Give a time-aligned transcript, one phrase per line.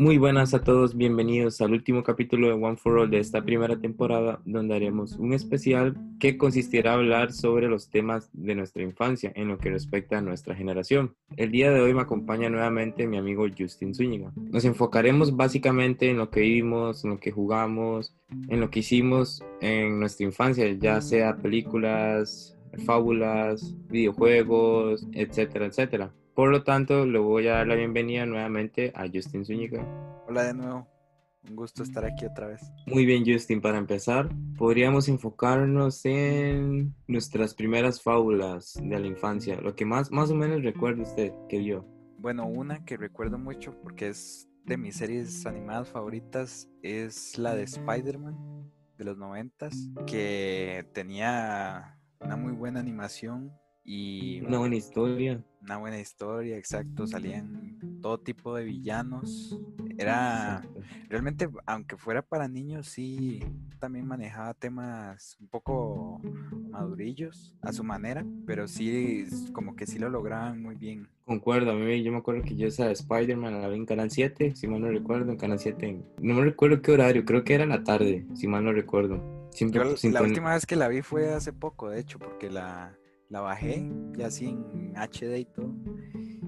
[0.00, 3.78] Muy buenas a todos, bienvenidos al último capítulo de One for All de esta primera
[3.78, 9.30] temporada, donde haremos un especial que consistirá en hablar sobre los temas de nuestra infancia
[9.34, 11.16] en lo que respecta a nuestra generación.
[11.36, 14.32] El día de hoy me acompaña nuevamente mi amigo Justin Zúñiga.
[14.36, 18.16] Nos enfocaremos básicamente en lo que vivimos, en lo que jugamos,
[18.48, 26.14] en lo que hicimos en nuestra infancia, ya sea películas, fábulas, videojuegos, etcétera, etcétera.
[26.40, 29.84] Por lo tanto, le voy a dar la bienvenida nuevamente a Justin Zúñiga.
[30.26, 30.88] Hola de nuevo,
[31.46, 32.62] un gusto estar aquí otra vez.
[32.86, 39.74] Muy bien, Justin, para empezar, podríamos enfocarnos en nuestras primeras fábulas de la infancia, lo
[39.74, 41.86] que más, más o menos recuerda usted que vio.
[42.16, 47.64] Bueno, una que recuerdo mucho porque es de mis series animadas favoritas es la de
[47.64, 55.42] Spider-Man de los noventas, que tenía una muy buena animación y una buena historia.
[55.62, 57.06] Una buena historia, exacto.
[57.06, 59.58] Salían todo tipo de villanos.
[59.98, 60.62] Era
[61.08, 63.42] realmente, aunque fuera para niños, sí
[63.78, 66.20] también manejaba temas un poco
[66.70, 71.08] madurillos a su manera, pero sí como que sí lo lograban muy bien.
[71.24, 74.54] Concuerdo, a mí yo me acuerdo que yo esa Spider-Man la vi en Canal 7,
[74.54, 76.04] si mal no recuerdo, en Canal 7.
[76.20, 79.48] No me recuerdo qué horario, creo que era la tarde, si mal no recuerdo.
[80.12, 82.96] la última vez que la vi fue hace poco, de hecho, porque la,
[83.30, 85.72] la bajé ya en HD y todo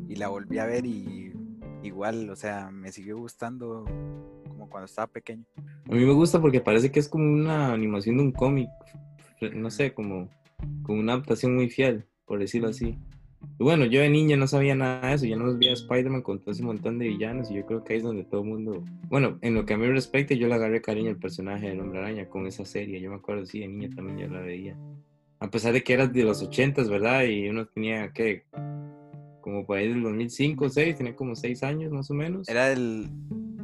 [0.09, 1.33] y la volví a ver y
[1.83, 3.85] igual, o sea, me siguió gustando
[4.49, 5.45] como cuando estaba pequeño.
[5.89, 8.69] A mí me gusta porque parece que es como una animación de un cómic,
[9.55, 10.29] no sé, como,
[10.83, 12.99] como una adaptación muy fiel, por decirlo así.
[13.59, 15.73] Y bueno, yo de niño no sabía nada de eso, yo no los vi a
[15.73, 18.43] Spider-Man con todo ese montón de villanos y yo creo que ahí es donde todo
[18.43, 21.69] el mundo, bueno, en lo que a mí respecta, yo le agarré cariño al personaje
[21.69, 24.41] del Hombre Araña con esa serie, yo me acuerdo, sí, de niña también yo la
[24.41, 24.77] veía
[25.43, 27.25] a pesar de que eras de los 80, ¿verdad?
[27.25, 28.45] Y uno tenía, ¿qué?
[29.41, 32.48] Como por ahí del 2005 o 6, tenía como 6 años más o menos.
[32.48, 33.09] Era del,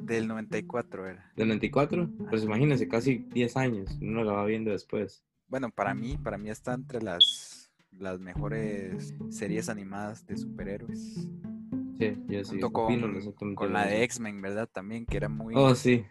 [0.04, 1.32] del 94, era.
[1.36, 2.10] ¿Del 94?
[2.28, 5.22] Pues imagínense, casi 10 años, uno la va viendo después.
[5.46, 11.28] Bueno, para mí, para mí está entre las, las mejores series animadas de superhéroes.
[12.00, 12.60] Sí, yo sí.
[12.60, 14.68] Junto con, con la de X-Men, ¿verdad?
[14.70, 15.54] También, que era muy...
[15.56, 16.04] Oh, sí.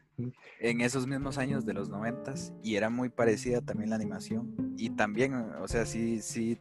[0.59, 4.75] En esos mismos años de los noventas y era muy parecida también la animación.
[4.77, 6.57] Y también, o sea, sí, sí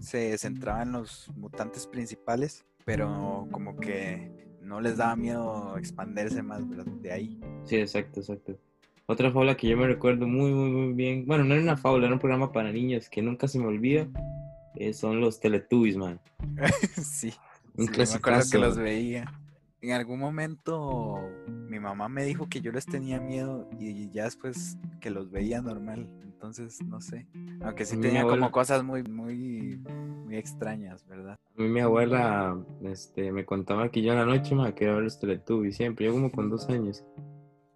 [0.00, 6.62] se centraba en los mutantes principales, pero como que no les daba miedo expandirse más
[7.02, 7.40] de ahí.
[7.64, 8.58] Sí, exacto, exacto.
[9.06, 11.26] Otra fábula que yo me recuerdo muy, muy, muy bien.
[11.26, 14.08] Bueno, no era una fábula, era un programa para niños que nunca se me olvida.
[14.76, 16.20] Eh, son los Teletubbies, man.
[17.02, 17.32] sí.
[17.76, 19.41] Un sí, me que los veía.
[19.82, 21.18] En algún momento
[21.68, 25.60] mi mamá me dijo que yo les tenía miedo y ya después que los veía
[25.60, 26.08] normal.
[26.22, 27.26] Entonces, no sé.
[27.62, 29.80] Aunque sí tenía como cosas muy, muy,
[30.24, 31.36] muy extrañas, ¿verdad?
[31.58, 35.02] A mí mi abuela este, me contaba que yo en la noche me quería ver
[35.02, 36.06] los Teletubbies siempre.
[36.06, 37.04] Yo como con dos años.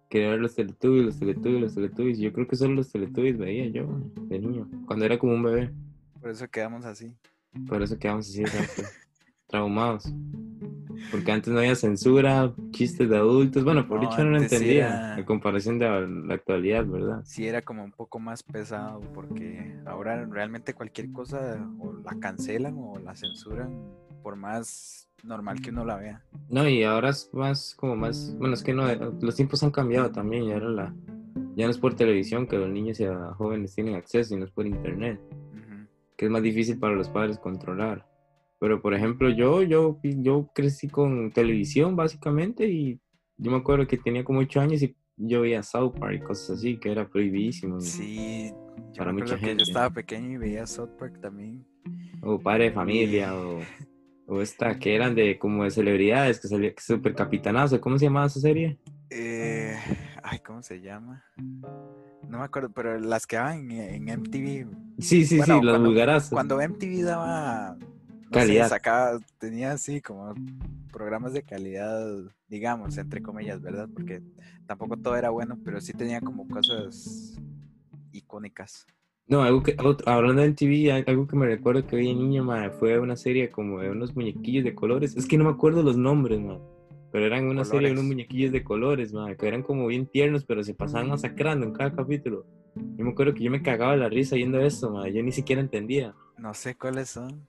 [0.09, 2.19] Quería ver los Teletubbies, los Teletubbies, los Teletubbies.
[2.19, 3.85] Yo creo que solo los Teletubbies veía yo
[4.29, 4.69] de niño.
[4.85, 5.73] Cuando era como un bebé.
[6.21, 7.17] Por eso quedamos así.
[7.67, 8.43] Por eso quedamos así,
[9.47, 10.13] traumados.
[11.11, 13.63] Porque antes no había censura, chistes de adultos.
[13.63, 15.17] Bueno, por dicho no lo entendía.
[15.17, 17.21] En comparación de la actualidad, ¿verdad?
[17.25, 19.01] Sí, era como un poco más pesado.
[19.13, 23.69] Porque ahora realmente cualquier cosa o la cancelan o la censuran.
[24.21, 26.23] Por más normal que uno la vea.
[26.49, 28.35] No, y ahora es más como más.
[28.37, 28.87] Bueno, es que no.
[29.21, 30.43] Los tiempos han cambiado también.
[30.43, 30.95] Y ahora la.
[31.55, 34.67] Ya no es por televisión que los niños y jóvenes tienen acceso, sino es por
[34.67, 35.19] internet.
[36.15, 38.05] Que es más difícil para los padres controlar.
[38.59, 42.99] Pero por ejemplo, yo, yo, yo crecí con televisión básicamente y
[43.37, 46.57] yo me acuerdo que tenía como ocho años y yo veía South Park y cosas
[46.57, 47.79] así, que era prohibidísimo.
[47.79, 48.51] Sí,
[48.97, 49.63] para mucha gente.
[49.63, 51.65] yo estaba pequeño y veía South Park también.
[52.21, 53.59] O Padre de Familia, o,
[54.27, 57.79] o, esta que eran de como de celebridades, que salía super capitanazo.
[57.79, 58.79] ¿Cómo se llamaba esa serie?
[59.09, 59.75] Eh,
[60.23, 61.23] ay, ¿cómo se llama?
[62.27, 64.67] No me acuerdo, pero las que daban en, MTV.
[64.99, 66.29] Sí, sí, sí, las.
[66.29, 67.77] Cuando MTV daba
[68.31, 68.69] calidad.
[68.69, 70.33] sacaba, tenía así como
[70.91, 72.05] programas de calidad,
[72.47, 73.89] digamos, entre comillas, ¿verdad?
[73.93, 74.21] Porque
[74.65, 77.37] tampoco todo era bueno, pero sí tenía como cosas
[78.11, 78.85] icónicas.
[79.27, 79.75] No, algo que,
[80.05, 82.47] hablando de TV, algo que me recuerdo que vi niño,
[82.79, 85.17] fue una serie como de unos muñequillos de colores.
[85.17, 86.59] Es que no me acuerdo los nombres, man.
[87.11, 90.45] Pero eran una serie de unos muñequillos de colores, man, que eran como bien tiernos,
[90.45, 92.45] pero se pasaban masacrando en cada capítulo.
[92.75, 95.11] Yo me acuerdo que yo me cagaba la risa viendo eso, man.
[95.11, 96.15] Yo ni siquiera entendía.
[96.37, 97.47] No sé cuáles son.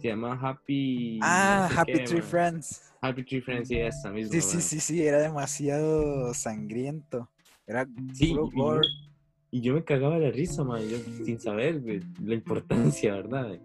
[0.00, 1.18] Se llama Happy.
[1.22, 2.92] Ah, Happy Tree Friends.
[3.02, 4.32] Happy Tree Friends, sí, esa misma.
[4.32, 7.28] Sí, sí, sí, sí, era demasiado sangriento.
[7.66, 8.36] Era sí,
[9.52, 11.82] y, yo me cagaba la risa, man, yo, sin saber
[12.22, 13.58] la importancia, ¿verdad?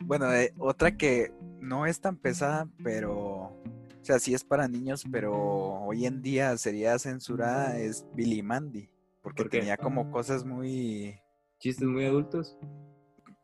[0.00, 3.52] Bueno, eh, otra que no es tan pesada, pero
[4.06, 8.88] sea, sí es para niños, pero hoy en día sería censurada, es Billy Mandy,
[9.20, 9.58] porque ¿Por qué?
[9.58, 11.18] tenía como cosas muy,
[11.58, 12.56] Chistes muy adultos.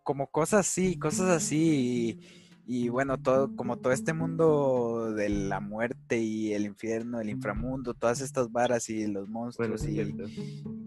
[0.03, 2.19] Como cosas así, cosas así,
[2.67, 7.31] y, y bueno, todo, como todo este mundo de la muerte y el infierno, el
[7.31, 10.15] inframundo, todas estas varas y los Bueno, monstruos sí,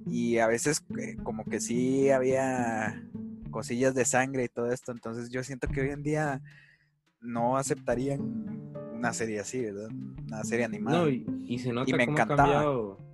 [0.08, 3.04] y, y a veces eh, como que sí había
[3.52, 6.42] cosillas de sangre y todo esto, entonces yo siento que hoy en día
[7.22, 8.22] no aceptarían
[8.94, 9.90] una serie así, ¿verdad?
[10.28, 11.04] Una serie animada.
[11.04, 12.48] No, y, y se nota me cómo ha encantaba.
[12.50, 13.05] cambiado.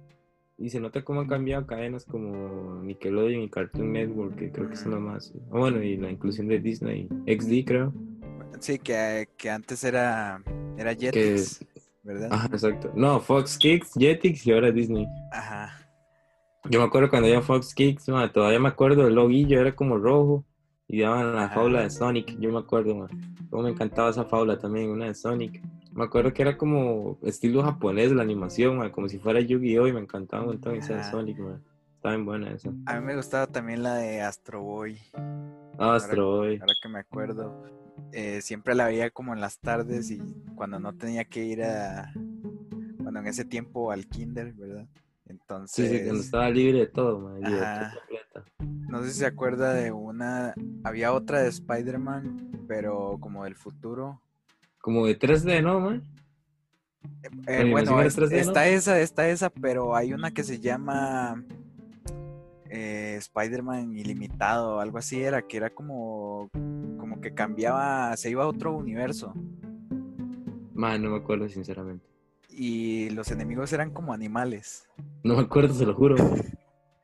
[0.62, 4.75] Y se nota cómo han cambiado cadenas como Nickelodeon y Cartoon Network, que creo que
[4.75, 5.34] son las más.
[5.50, 7.94] Bueno, y la inclusión de Disney, XD, creo.
[8.60, 10.44] Sí, que, que antes era,
[10.78, 11.66] era Que, Jetix,
[12.04, 12.30] ¿verdad?
[12.31, 12.92] ajá, exacto.
[12.96, 15.08] No, Fox Kids, Jetix y ahora Disney.
[15.31, 15.75] Ajá.
[16.69, 19.98] Yo me acuerdo cuando había Fox Kids, ma, todavía me acuerdo el loguillo era como
[19.98, 20.46] rojo
[20.92, 21.56] y daban la Ajá.
[21.56, 23.08] fábula de Sonic, yo me acuerdo, ma.
[23.50, 25.62] Cómo me encantaba esa fábula también, una de Sonic.
[25.94, 29.88] Me acuerdo que era como estilo japonés la animación, ma, como si fuera Yu-Gi-Oh!
[29.88, 31.12] y me encantaba un montón esa de Ajá.
[31.12, 31.60] Sonic, ma.
[31.96, 32.72] Estaba bien buena esa.
[32.88, 34.98] A mí me gustaba también la de Astro Boy,
[35.78, 36.58] Astro Boy.
[36.60, 37.64] ahora que me acuerdo.
[38.12, 40.20] Eh, siempre la veía como en las tardes y
[40.56, 42.12] cuando no tenía que ir a,
[43.00, 44.88] bueno, en ese tiempo al kinder, ¿verdad?
[45.31, 47.94] Sí, Entonces, sí, cuando estaba libre de todo, ma, libertad Ajá.
[48.00, 48.44] completa.
[48.89, 54.22] no sé si se acuerda de una, había otra de Spider-Man, pero como del futuro.
[54.80, 56.04] Como de 3D, ¿no, man?
[57.48, 58.42] Eh, bueno, animación era es- 3D, ¿no?
[58.42, 61.44] está esa, está esa, pero hay una que se llama
[62.69, 66.50] eh, Spider-Man Ilimitado, algo así era, que era como,
[66.98, 69.33] como que cambiaba, se iba a otro universo
[70.74, 72.06] Man, no me acuerdo, sinceramente.
[72.51, 74.88] Y los enemigos eran como animales.
[75.24, 76.15] No me acuerdo, se lo juro.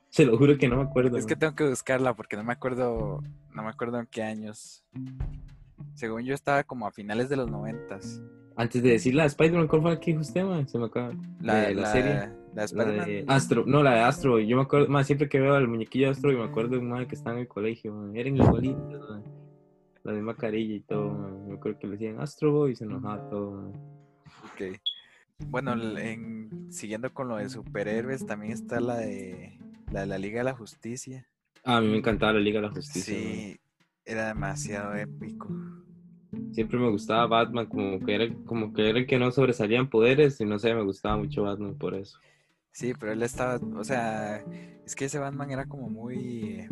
[0.09, 1.17] Se lo juro que no me acuerdo.
[1.17, 3.21] Es que tengo que buscarla porque no me acuerdo,
[3.53, 4.83] no me acuerdo en qué años.
[5.95, 8.23] Según yo estaba como a finales de los noventas.
[8.55, 10.67] Antes de decir la de Spider-Man, ¿cuál fue la que dijo usted, man?
[10.67, 11.11] Se me acaba.
[11.41, 12.13] La, de la, la- serie.
[12.13, 13.05] la de La Spider-Man.
[13.05, 14.39] de Astro, no, la de Astro.
[14.39, 16.77] Yo me acuerdo, más siempre que veo al muñequillo de Astro, y me acuerdo de
[16.79, 18.15] un que estaba en el colegio, man.
[18.15, 19.23] Eran igualitos, man.
[20.03, 21.47] La misma carilla y todo, man.
[21.47, 23.73] Me acuerdo que le decían Astro Boy y se enojaba todo, man.
[24.45, 24.79] Ok.
[25.45, 29.57] Bueno, en, siguiendo con lo de superhéroes, también está la de
[29.91, 31.27] la, de la Liga de la Justicia.
[31.63, 33.15] Ah, a mí me encantaba la Liga de la Justicia.
[33.15, 33.59] Sí,
[34.03, 35.47] era demasiado épico.
[36.51, 40.41] Siempre me gustaba Batman, como que era, como que era el que no sobresalían poderes,
[40.41, 42.19] y no sé, me gustaba mucho Batman por eso.
[42.71, 44.43] Sí, pero él estaba, o sea,
[44.85, 46.67] es que ese Batman era como muy,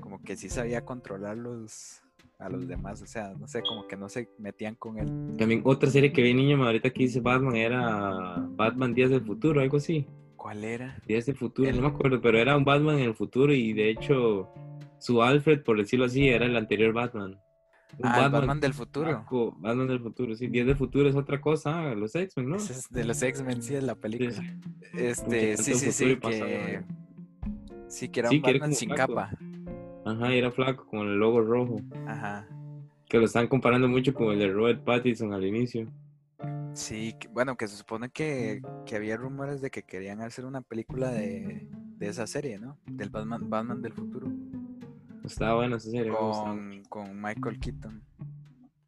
[0.00, 2.02] como que sí sabía controlarlos
[2.38, 5.06] a los demás, o sea, no sé, como que no se metían con él.
[5.38, 9.60] También otra serie que vi niño, ahorita que dice Batman, era Batman Días del Futuro,
[9.60, 10.06] algo así.
[10.36, 10.98] ¿Cuál era?
[11.06, 13.72] Días del Futuro, El- no me acuerdo, pero era un Batman en el futuro y
[13.72, 14.50] de hecho
[14.98, 17.40] su Alfred, por decirlo así, era el anterior Batman.
[17.98, 19.24] Un Ah, Batman del futuro.
[19.58, 20.48] Batman del futuro, sí.
[20.48, 22.56] Días del Futuro es otra cosa, ah, los X-Men, ¿no?
[22.56, 24.32] Es de los X-Men, sí, es la película.
[24.32, 24.40] Sí.
[24.92, 26.82] Este, sí, sí, sí, y pasado, que,
[27.88, 29.30] sí, que era Sí, un que era Batman sin capa.
[30.06, 31.80] Ajá, era flaco con el logo rojo.
[32.06, 32.46] Ajá.
[33.08, 35.88] Que lo están comparando mucho con el de Robert Pattinson al inicio.
[36.74, 41.10] Sí, bueno, que se supone que, que había rumores de que querían hacer una película
[41.10, 41.68] de,
[41.98, 42.78] de esa serie, ¿no?
[42.86, 44.30] Del Batman, Batman del futuro.
[45.24, 46.12] Estaba buena esa serie.
[46.12, 48.00] Con, con Michael Keaton.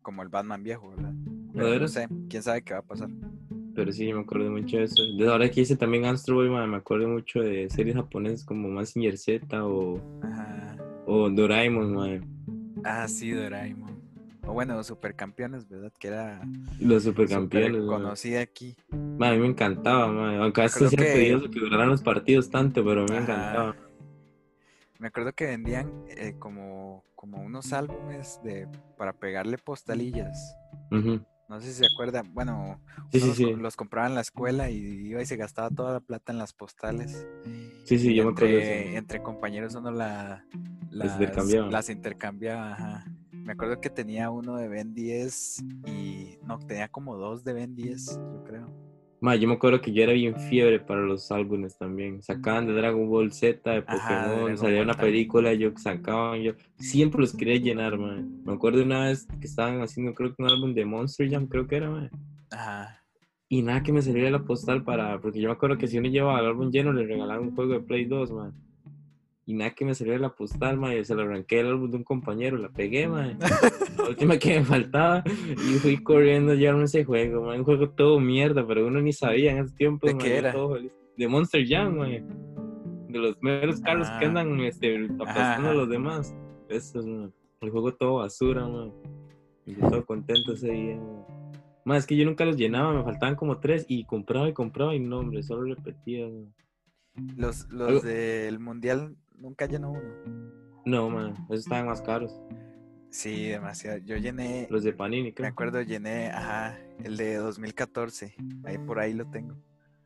[0.02, 1.12] Como el Batman viejo, ¿verdad?
[1.12, 3.08] ¿De Pero no sé, quién sabe qué va a pasar.
[3.74, 5.02] Pero sí, me acuerdo mucho de eso.
[5.16, 8.68] De ahora que hice también Astro Boy, man, me acuerdo mucho de series japonesas como
[8.68, 10.77] Mazinger Z o, Ajá.
[11.08, 12.24] O Doraemon, man.
[12.84, 13.98] Ah, sí, Doraemon.
[14.46, 15.92] O bueno, Supercampeones, ¿verdad?
[15.98, 16.40] Que era
[16.80, 17.82] Los supercampeones.
[17.86, 18.76] conocida aquí.
[18.90, 20.36] Man, a mí me encantaba, man.
[20.40, 23.22] aunque a veces Creo era que- duraran los partidos tanto, pero me Ajá.
[23.22, 23.76] encantaba.
[24.98, 30.56] Me acuerdo que vendían eh, como, como unos álbumes de para pegarle postalillas.
[30.90, 31.20] Ujú.
[31.48, 32.32] No sé si se acuerdan.
[32.34, 33.44] Bueno, Sí, los, sí.
[33.44, 34.76] co- los compraba en la escuela y
[35.08, 37.26] iba y se gastaba toda la plata en las postales.
[37.84, 40.44] Sí, sí, yo me acuerdo entre, entre compañeros uno la,
[40.90, 41.72] Las las, intercambiaban.
[41.72, 42.72] las intercambiaba.
[42.72, 43.04] ajá.
[43.32, 47.74] Me acuerdo que tenía uno de Ben 10 y no, tenía como dos de Ben
[47.74, 48.87] 10, yo creo.
[49.20, 52.22] Man, yo me acuerdo que yo era bien fiebre para los álbumes también.
[52.22, 57.34] Sacaban de Dragon Ball Z, de Pokémon, salía una película, yo sacaban, yo siempre los
[57.34, 58.42] quería llenar, man.
[58.44, 61.66] Me acuerdo una vez que estaban haciendo, creo que un álbum de Monster Jam, creo
[61.66, 62.10] que era, man.
[62.50, 63.04] Ajá.
[63.48, 66.08] Y nada que me saliera la postal para, porque yo me acuerdo que si uno
[66.08, 68.67] llevaba el álbum lleno le regalaban un juego de Play 2, man.
[69.48, 72.58] Y nada que me saliera la postal, se la arranqué el álbum de un compañero,
[72.58, 73.38] la pegué, man.
[73.96, 77.60] La última que me faltaba y fui corriendo a llevarme ese juego, man.
[77.60, 80.06] Un juego todo mierda, pero uno ni sabía en ese tiempo.
[80.06, 80.52] ¿De man, qué era?
[80.52, 80.76] todo.
[81.16, 82.10] De Monster Jam, man.
[83.08, 84.28] De los meros carros que Ah.
[84.28, 85.70] andan este, aplastando ajá.
[85.70, 86.36] a los demás.
[86.68, 87.32] Eso, man.
[87.62, 88.92] El juego todo basura, man.
[89.64, 91.24] Y yo todo contento ese día, man.
[91.86, 94.94] Más es que yo nunca los llenaba, me faltaban como tres y compraba y compraba
[94.94, 96.28] y no, hombre, solo repetía.
[97.38, 100.82] Los, los del mundial nunca llenó uno.
[100.84, 102.32] No, man, esos estaban más caros.
[103.10, 103.98] Sí, demasiado.
[103.98, 105.48] Yo llené, Los de Panini, me creo.
[105.48, 108.34] acuerdo, llené, ajá, el de 2014.
[108.64, 109.56] Ahí por ahí lo tengo.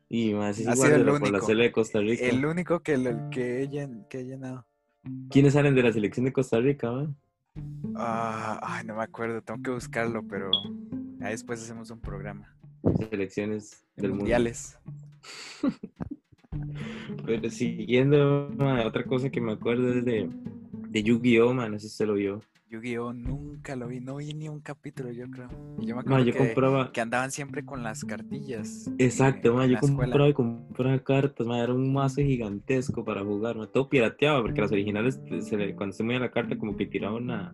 [0.09, 1.47] Y más es Ha igual sido el lo- por la único.
[1.55, 2.25] de Costa Rica.
[2.25, 4.67] El único que, lo- que, he, llen- que he llenado.
[5.31, 7.17] ¿Quiénes salen de la selección de Costa Rica, man?
[7.97, 10.51] Ah, ay, no me acuerdo, tengo que buscarlo, pero
[11.21, 12.55] ahí después hacemos un programa.
[13.11, 14.25] Selecciones De del mundo.
[17.25, 18.49] Pero siguiendo,
[18.85, 20.29] otra cosa que me acuerdo es de,
[20.89, 22.41] de Yu-Gi-Oh, man, no sé si se lo vio.
[22.71, 23.13] Yu-Gi-Oh!
[23.13, 25.49] nunca lo vi, no vi ni un capítulo, yo creo.
[25.79, 28.91] Y yo me acuerdo yo que, compraba, que andaban siempre con las cartillas.
[28.99, 29.97] exacto, la yo escuela.
[29.97, 34.61] compraba y compraba cartas, ma, era un mazo gigantesco para jugar, ma, todo pirateado, porque
[34.63, 37.53] las originales, se le- cuando se movía la carta, como que tiraba una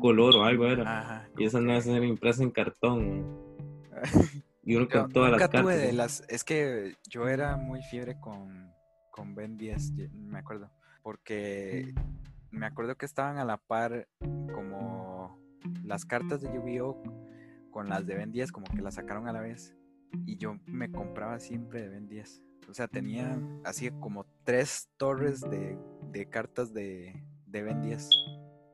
[0.00, 0.82] color o algo era.
[1.00, 1.28] Ajá.
[1.38, 3.24] y esas que- eran impresas en cartón,
[4.64, 5.62] Yo con todas las nunca cartas.
[5.62, 6.22] tuve de las.
[6.28, 8.72] Es que yo era muy fiebre con,
[9.10, 10.70] con Ben 10, ye- me acuerdo.
[11.02, 11.92] Porque
[12.50, 14.06] me acuerdo que estaban a la par
[14.54, 15.38] como
[15.84, 17.02] las cartas de Yu-Gi-Oh!
[17.70, 19.74] con las de Ben 10, como que las sacaron a la vez.
[20.26, 22.42] Y yo me compraba siempre de Ben 10.
[22.68, 25.76] O sea, tenía así como tres torres de,
[26.12, 28.08] de cartas de, de Ben 10.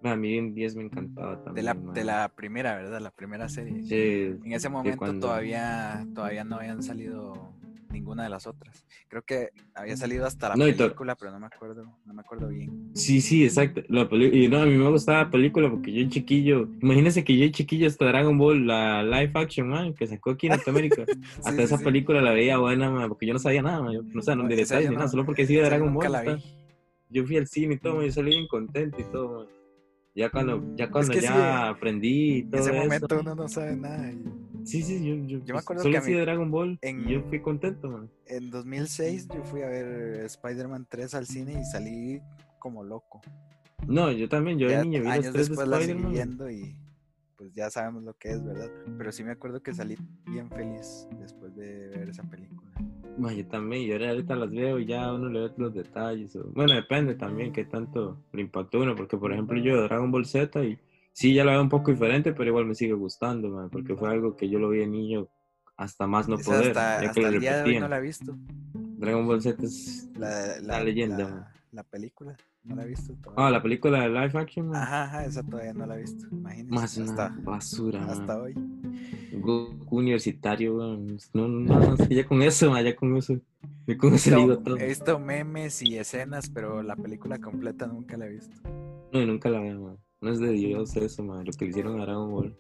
[0.02, 1.64] Ma, a mí en 10 me encantaba De también.
[1.66, 1.94] la, ma.
[1.94, 3.00] de la primera, ¿verdad?
[3.00, 3.82] La primera serie.
[3.82, 7.52] Sí, En ese momento cuando- todavía, todavía no habían salido
[7.90, 8.84] ninguna de las otras.
[9.08, 12.48] Creo que había salido hasta la No, película, pero no me acuerdo, no me acuerdo
[12.48, 12.90] bien.
[12.94, 13.80] Sí, sí, exacto.
[13.88, 17.48] La y no, a mí me gustaba la película porque yo chiquillo, imagínense que yo
[17.48, 21.04] chiquillo hasta Dragon Ball, la live action, man, que sacó aquí en Norteamérica.
[21.38, 21.84] hasta sí, esa sí.
[21.84, 24.48] película la veía buena, man, porque yo no sabía nada, man, yo no sabía No,
[24.48, 26.12] de esa detalles ni nada, solo porque sí de Dragon nunca Ball.
[26.12, 26.34] la está.
[26.36, 26.54] vi.
[27.10, 29.46] Yo fui al cine y todo, man, yo salí bien contento y todo, man.
[30.18, 32.82] Ya cuando, ya cuando que sí, ya aprendí y En todo ese eso.
[32.82, 34.10] momento uno no sabe nada.
[34.10, 34.24] y
[34.64, 36.50] Sí, sí, yo, yo, Yo me pues, acuerdo solo que a sí mí- de Dragon
[36.50, 38.10] Ball en- y yo fui contento, man.
[38.26, 42.20] En 2006 yo fui a ver Spider-Man 3 al cine y salí
[42.58, 43.20] como loco.
[43.86, 46.12] No, yo también, yo de Ya niño vi los años tres de después seguí Spider-Man.
[46.12, 46.76] viendo y
[47.36, 48.68] pues ya sabemos lo que es, ¿verdad?
[48.98, 49.96] Pero sí me acuerdo que salí
[50.26, 52.72] bien feliz después de ver esa película.
[53.18, 56.36] Yo también, yo ahorita las veo y ya uno le ve los detalles.
[56.36, 60.24] o- Bueno, depende también qué tanto le impactó uno, porque por ejemplo yo Dragon Ball
[60.24, 60.78] Z y
[61.12, 64.36] sí ya la veo un poco diferente, pero igual me sigue gustando, porque fue algo
[64.36, 65.28] que yo lo vi de niño
[65.76, 68.00] hasta más no poder, hasta ya que hasta el día de hoy no la he
[68.02, 68.36] visto.
[68.98, 72.36] Dragon Ball Z es La, la leyenda, La, la película,
[72.68, 73.50] no la he visto Ah, todavía.
[73.50, 74.74] la película de live action.
[74.74, 76.26] Ajá, ajá, esa todavía no la he visto.
[76.30, 76.74] Imagínense.
[76.74, 78.54] más hasta, basura, hasta hoy.
[79.32, 81.18] Goku universitario, weón.
[81.34, 83.40] no, no, no, ya con eso, ma, ya con eso,
[83.86, 84.76] ya con eso No, digo todo.
[84.76, 88.56] he visto memes y escenas, pero la película completa nunca la he visto.
[89.12, 89.96] No, y nunca la veo, ma.
[90.20, 92.56] No es de Dios eso, ma, lo que le hicieron a Dragon Ball.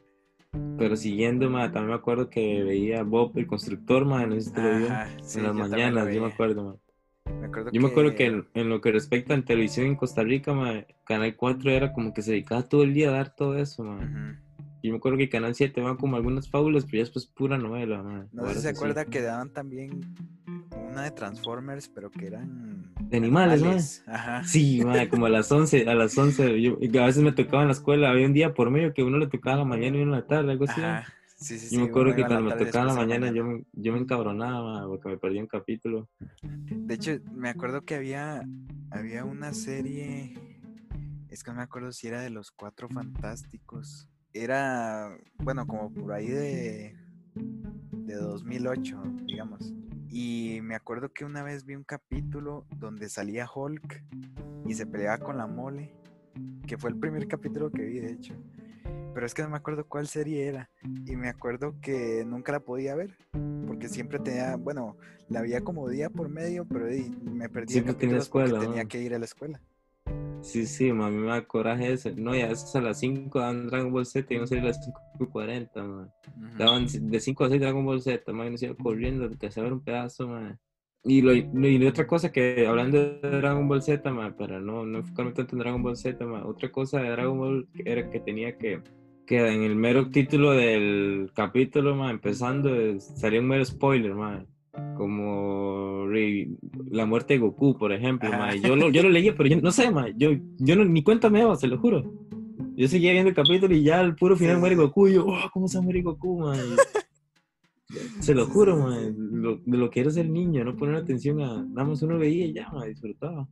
[0.78, 4.52] Pero siguiendo, ma, también me acuerdo que veía Bob el constructor, ma, no sé si
[4.52, 4.86] te lo vio.
[4.86, 6.76] Ajá, sí, en las mañanas, yo me acuerdo, ma.
[7.40, 10.22] Me acuerdo Yo me acuerdo que en, en lo que respecta a televisión en Costa
[10.22, 13.56] Rica, ma, Canal 4 era como que se dedicaba todo el día a dar todo
[13.56, 14.38] eso, ma.
[14.82, 18.02] Yo me acuerdo que Canal 7 van como algunas fábulas, pero ya después pura novela,
[18.02, 18.26] ma.
[18.32, 18.76] No sé si se sí.
[18.76, 20.00] acuerda que daban también
[20.90, 24.12] una de Transformers, pero que eran De animales, ¿no?
[24.12, 24.44] Ajá.
[24.44, 27.68] Sí, ma, como a las 11, a las 11, yo, a veces me tocaba en
[27.68, 30.02] la escuela, había un día por medio que uno le tocaba a la mañana y
[30.02, 30.80] uno a la tarde, algo así.
[30.80, 31.06] Ajá.
[31.38, 31.74] Sí, sí.
[31.74, 34.86] Yo me acuerdo que cuando me tocaba en la mañana, yo me, yo me encabronaba
[34.88, 36.08] porque me perdí un capítulo.
[36.42, 38.42] De hecho, me acuerdo que había,
[38.90, 40.34] había una serie,
[41.28, 44.08] es que no me acuerdo si era de los Cuatro Fantásticos.
[44.32, 46.96] Era, bueno, como por ahí de,
[47.92, 49.72] de 2008, digamos.
[50.10, 54.04] Y me acuerdo que una vez vi un capítulo donde salía Hulk
[54.66, 55.94] y se peleaba con la mole,
[56.66, 58.34] que fue el primer capítulo que vi, de hecho.
[59.18, 60.70] Pero es que no me acuerdo cuál serie era.
[61.04, 63.18] Y me acuerdo que nunca la podía ver.
[63.66, 64.96] Porque siempre tenía, bueno,
[65.28, 66.86] la veía como día por medio, pero
[67.24, 69.60] me perdí Siempre tenía escuela, tenía que ir a la escuela.
[70.42, 72.14] Sí, sí, ma, a mí me da coraje ese.
[72.14, 74.86] No, ya es a las 5 dan Dragon Ball Z y no salía a las
[74.86, 76.14] 5.40, ma.
[76.36, 76.56] Ujú.
[76.56, 79.60] Daban de 5 a 6 Dragon Ball Z, ma, y nos iba corriendo porque se
[79.60, 80.56] ver un pedazo, ma.
[81.02, 84.98] Y, lo, y otra cosa que, hablando de Dragon Ball Z, ma, para no, no
[84.98, 88.56] enfocarme tanto en Dragon Ball Z, ma, otra cosa de Dragon Ball era que tenía
[88.56, 88.80] que,
[89.28, 94.42] que en el mero título del capítulo, ma, empezando, salía un mero spoiler, ma,
[94.96, 96.48] como re-
[96.90, 99.70] la muerte de Goku, por ejemplo, ma, yo lo, yo lo leía, pero yo no
[99.70, 102.10] sé, ma, yo, yo no, ni cuenta me daba, se lo juro.
[102.74, 104.76] Yo seguía viendo el capítulo y ya al puro final Sí, muere.
[104.76, 106.56] Goku y yo, oh, ¿cómo se muere Goku, ma?
[108.20, 111.62] Se lo juro, ma, lo, de lo que era ser niño, no poner atención a,
[111.64, 113.46] nada más uno veía y ya, ma, disfrutaba.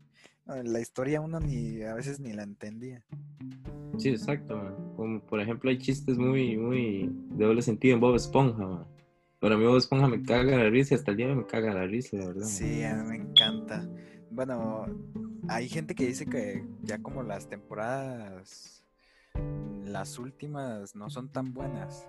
[0.47, 3.03] La historia uno ni a veces ni la entendía.
[3.99, 4.75] Sí, exacto, man.
[4.95, 8.87] Como por ejemplo hay chistes muy, muy de doble sentido en Bob Esponja, man.
[9.41, 11.75] Pero a mí Bob Esponja me caga la risa y hasta el día me caga
[11.75, 12.47] la risa, la verdad.
[12.47, 13.89] Sí, a mí me encanta.
[14.31, 14.87] Bueno,
[15.49, 18.85] hay gente que dice que ya como las temporadas,
[19.85, 22.07] las últimas no son tan buenas.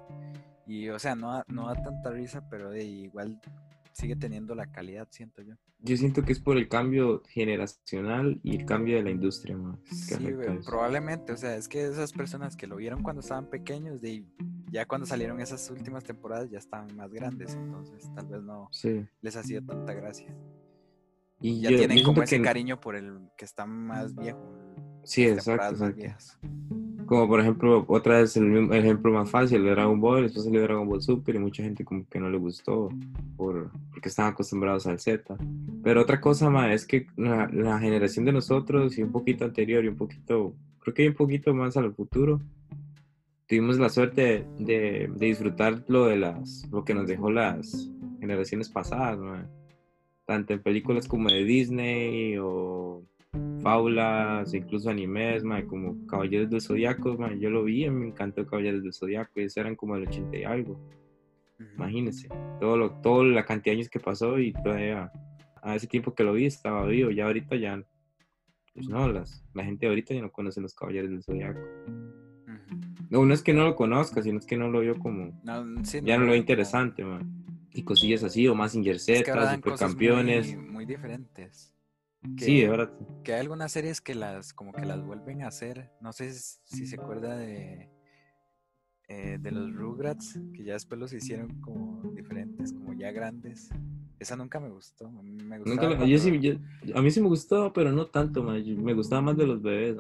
[0.68, 3.40] Y o sea, no, no da tanta risa, pero de igual
[3.98, 5.56] sigue teniendo la calidad, siento yo.
[5.80, 9.80] Yo siento que es por el cambio generacional y el cambio de la industria, man.
[9.92, 10.16] Sí,
[10.66, 14.24] probablemente, o sea, es que esas personas que lo vieron cuando estaban pequeños, de
[14.72, 18.70] ya cuando salieron esas últimas temporadas ya estaban más grandes, entonces tal vez no
[19.22, 20.36] les hacía tanta gracia.
[21.40, 24.54] Y ya tienen como ese cariño por el que está más viejo.
[25.04, 25.94] Sí, exacto.
[27.08, 30.88] Como por ejemplo, otra vez el ejemplo más fácil de Dragon Ball, después salió Dragon
[30.88, 32.90] Ball Super y mucha gente como que no le gustó
[33.38, 35.38] por, porque estaban acostumbrados al Z.
[35.84, 39.86] Pero otra cosa más es que la, la, generación de nosotros y un poquito anterior
[39.86, 42.42] y un poquito, creo que un poquito más al futuro,
[43.48, 48.68] tuvimos la suerte de, de disfrutar lo de las, lo que nos dejó las generaciones
[48.68, 49.48] pasadas,
[50.26, 53.02] tanto en películas como de Disney o
[53.62, 59.40] fábulas, incluso animes, como Caballeros del Zodiaco, yo lo vi, me encantó Caballeros del Zodiaco,
[59.40, 60.80] y esos eran como el 80 y algo.
[61.76, 65.12] Imagínense, todo lo, toda la cantidad de años que pasó y todavía
[65.62, 67.84] a ese tiempo que lo vi estaba vivo, ya ahorita ya,
[68.74, 71.60] pues no, las, la gente ahorita ya no conoce los Caballeros del Zodiaco.
[73.10, 76.18] No, no es que no lo conozca, sino es que no lo vio como, ya
[76.18, 77.04] no, lo ve interesante,
[77.74, 80.56] Y cosillas así, o más Z, supercampeones.
[80.56, 81.77] Muy, muy diferentes.
[82.36, 82.92] Que, sí, de verdad.
[83.24, 85.92] Que hay algunas series que las, como que las vuelven a hacer.
[86.02, 87.90] No sé si se acuerda de,
[89.08, 93.70] eh, de los Rugrats, que ya después los hicieron como diferentes, como ya grandes.
[94.20, 95.10] Esa nunca me gustó.
[95.12, 99.98] Me a mí sí me gustó, pero no tanto, me gustaba más de los bebés.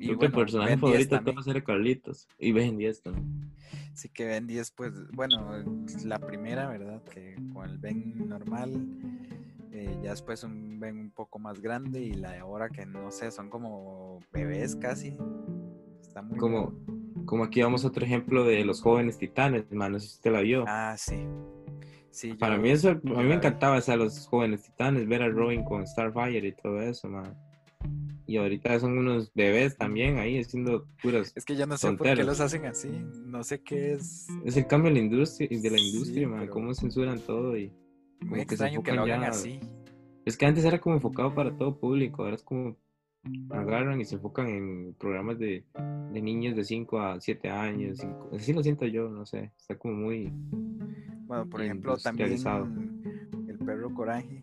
[0.00, 2.28] Y el personaje favorito de todos era Carlitos.
[2.38, 3.52] Y Ben 10 también.
[3.92, 5.64] Sí que Ben 10, pues, bueno,
[6.04, 7.02] la primera, ¿verdad?
[7.04, 8.88] Que con el Ben normal
[9.72, 13.10] eh, ya después un ven un poco más grande y la de ahora que no
[13.10, 15.16] sé, son como bebés casi.
[16.00, 16.72] Está muy como,
[17.24, 20.32] como aquí vamos a otro ejemplo de los jóvenes titanes, hermano, no sé si usted
[20.32, 20.64] la vio.
[20.66, 21.26] Ah, sí.
[22.10, 25.86] sí Para mí eso, a mí me encantaba los jóvenes titanes, ver a Robin con
[25.86, 27.36] Starfire y todo eso, man.
[28.26, 31.32] Y ahorita son unos bebés también ahí haciendo puras.
[31.34, 32.90] Es que ya no sé por qué los hacen así.
[33.24, 34.28] No sé qué es.
[34.44, 36.46] Es el cambio de la industria, de la industria, man.
[36.48, 37.72] Cómo censuran todo y.
[38.20, 39.60] Muy extraño que, lo hagan así.
[40.24, 42.76] Es que antes era como enfocado para todo público, ahora es como
[43.50, 45.64] agarran y se enfocan en programas de,
[46.12, 47.98] de niños de 5 a 7 años.
[48.34, 50.32] así lo siento yo, no sé, está como muy...
[51.26, 52.32] Bueno, por ejemplo, también
[53.48, 54.42] el perro Coraje.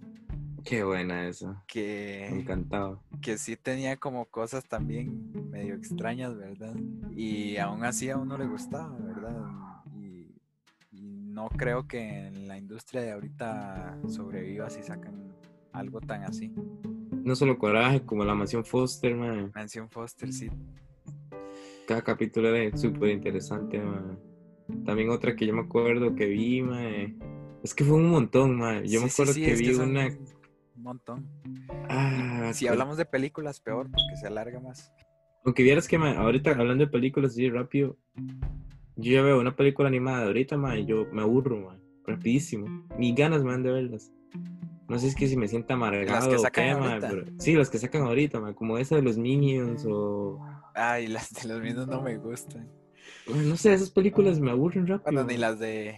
[0.64, 1.64] Qué buena esa.
[1.68, 2.28] Que...
[2.32, 3.00] Me encantaba.
[3.22, 6.76] Que sí tenía como cosas también medio extrañas, ¿verdad?
[7.16, 9.65] Y aún así a uno le gustaba, ¿verdad?
[11.36, 15.34] No creo que en la industria de ahorita sobreviva si sacan
[15.74, 16.50] algo tan así.
[17.12, 19.52] No solo Coraje, como la Mansión Foster, man.
[19.54, 20.50] Mansión Foster, sí.
[21.86, 24.18] Cada capítulo era súper interesante, man.
[24.86, 27.20] También otra que yo me acuerdo que vi, man.
[27.62, 28.86] Es que fue un montón, man.
[28.86, 30.08] Yo me acuerdo que vi una...
[30.08, 31.28] Un montón.
[31.90, 34.90] Ah, si hablamos de películas, peor, porque se alarga más.
[35.44, 37.98] Aunque vieras que, man, ahorita hablando de películas así rápido,
[38.98, 42.88] yo ya veo una película animada de ahorita, man, y yo me aburro, man, rapidísimo.
[42.98, 44.12] Ni ganas me dan de verlas.
[44.88, 47.54] No sé si es que si me sienta amargado las que sacan o qué, sí,
[47.54, 50.40] las que sacan ahorita, man, como esa de los Minions o...
[50.76, 52.70] Ay, las de los Minions no me gustan.
[53.28, 55.12] no sé, esas películas me aburren rápido.
[55.12, 55.98] Bueno, ni las de...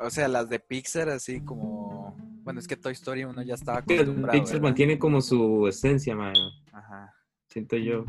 [0.00, 2.16] O sea, las de Pixar así como...
[2.44, 4.38] Bueno, es que Toy Story uno ya estaba acostumbrado.
[4.38, 6.34] Pixar mantiene como su esencia, man.
[6.72, 7.12] Ajá.
[7.48, 8.04] Siento yo.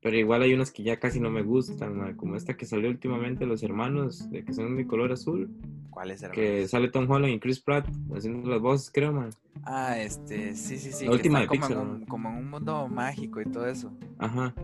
[0.00, 3.46] Pero igual hay unas que ya casi no me gustan, como esta que salió últimamente,
[3.46, 5.50] Los Hermanos, de que son de color azul.
[5.90, 6.22] ¿Cuál es?
[6.32, 9.30] Que sale Tom Holland y Chris Pratt haciendo las voces, creo, man.
[9.64, 11.06] Ah, este, sí, sí, sí.
[11.06, 11.76] La última de como Pixar.
[11.76, 13.92] En un, como en un mundo mágico y todo eso.
[14.18, 14.54] Ajá.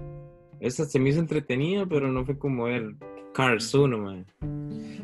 [0.61, 2.94] Esa se me hizo entretenida, pero no fue como ver
[3.33, 4.27] Cars 1, man.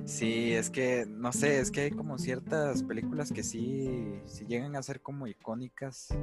[0.05, 4.77] Sí, es que, no sé, es que hay como ciertas películas que sí, sí llegan
[4.77, 6.17] a ser como icónicas.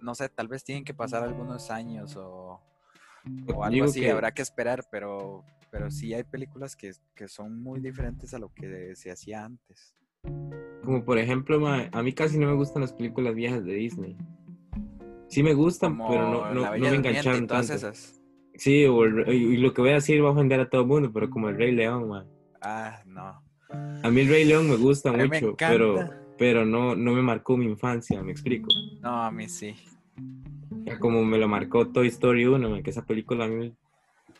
[0.00, 2.60] No sé, tal vez tienen que pasar algunos años o
[3.54, 6.92] o algo así, habrá que esperar, pero, pero sí hay películas que,
[7.28, 9.94] son muy diferentes a lo que se hacía antes.
[10.84, 14.16] Como por ejemplo, a mí casi no me gustan las películas viejas de Disney.
[15.28, 17.72] Sí me gustan, pero no, no, me engancharon tanto.
[17.72, 18.20] Esas.
[18.54, 21.30] Sí, y lo que voy a decir va a ofender a todo el mundo, pero
[21.30, 22.26] como el Rey León, man.
[22.60, 23.42] Ah, no.
[24.02, 27.64] A mí el Rey León me gusta mucho, pero, pero no, no me marcó mi
[27.64, 28.68] infancia, me explico.
[29.00, 29.74] No, a mí sí.
[30.98, 33.74] Como me lo marcó Toy Story 1, que esa película a mí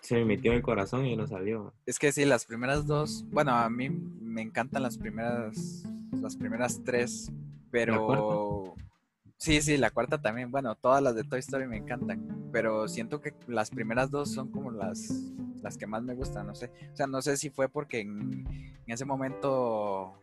[0.01, 1.73] se me metió en el corazón y no salió.
[1.87, 5.85] Es que sí, las primeras dos, bueno, a mí me encantan las primeras,
[6.21, 7.31] las primeras tres,
[7.71, 8.75] pero...
[9.43, 10.53] Sí, sí, la cuarta también.
[10.53, 14.53] Bueno, todas las de Toy Story me encantan, pero siento que las primeras dos son
[14.53, 16.71] como las, las que más me gustan, no sé.
[16.93, 18.47] O sea, no sé si fue porque en,
[18.87, 20.15] ese momento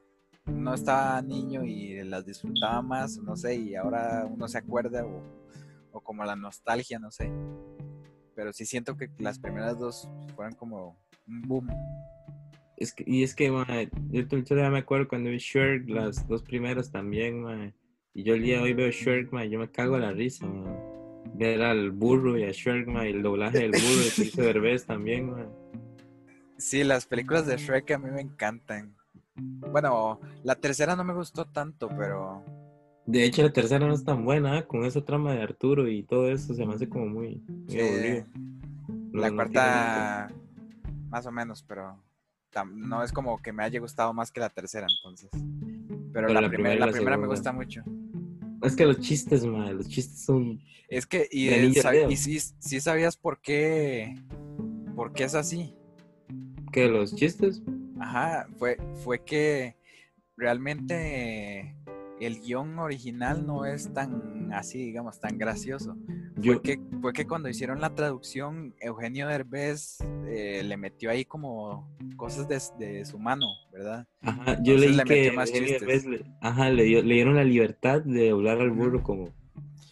[0.45, 5.21] no estaba niño y las disfrutaba más, no sé, y ahora uno se acuerda o,
[5.91, 7.31] o como la nostalgia, no sé.
[8.35, 10.97] Pero sí siento que las primeras dos fueron como
[11.27, 11.67] un boom.
[12.77, 13.51] Es que, y es que,
[14.09, 17.73] yo todavía me acuerdo cuando vi Shrek, las dos primeras también, man
[18.13, 20.45] y yo el día de hoy veo Shrek, man, yo me cago en la risa,
[20.45, 20.77] man.
[21.35, 24.85] Ver al burro y a Shrek, man, y el doblaje del burro de Chris Derbez
[24.85, 25.49] también, man.
[26.57, 28.95] Sí, las películas de Shrek a mí me encantan.
[29.35, 32.43] Bueno, la tercera no me gustó tanto, pero...
[33.09, 36.29] De hecho, la tercera no es tan buena, con esa trama de Arturo y todo
[36.29, 38.23] eso se me hace como muy, aburrido.
[39.13, 40.31] la cuarta,
[41.09, 41.97] más o menos, pero
[42.71, 45.31] no es como que me haya gustado más que la tercera, entonces.
[46.13, 47.81] Pero, la, primera, la primera me gusta mucho.
[48.61, 50.61] Es que los chistes, man, los chistes son.
[50.87, 54.15] Es que, y, y sí, sabías por qué.
[54.95, 55.73] ¿Por qué es así?
[56.71, 57.63] ¿Que los chistes?
[57.99, 59.75] Ajá, fue, fue que
[60.37, 61.75] realmente
[62.19, 65.95] el guion original no es tan así, digamos, tan gracioso.
[66.43, 71.89] Fue, que, fue que cuando hicieron la traducción, Eugenio Derbez eh, le metió ahí como
[72.15, 74.07] cosas de, su mano, ¿verdad?
[74.21, 78.71] Ajá, yo leí le que más le, ajá, le, dieron la libertad de hablar al
[78.71, 79.29] burro como...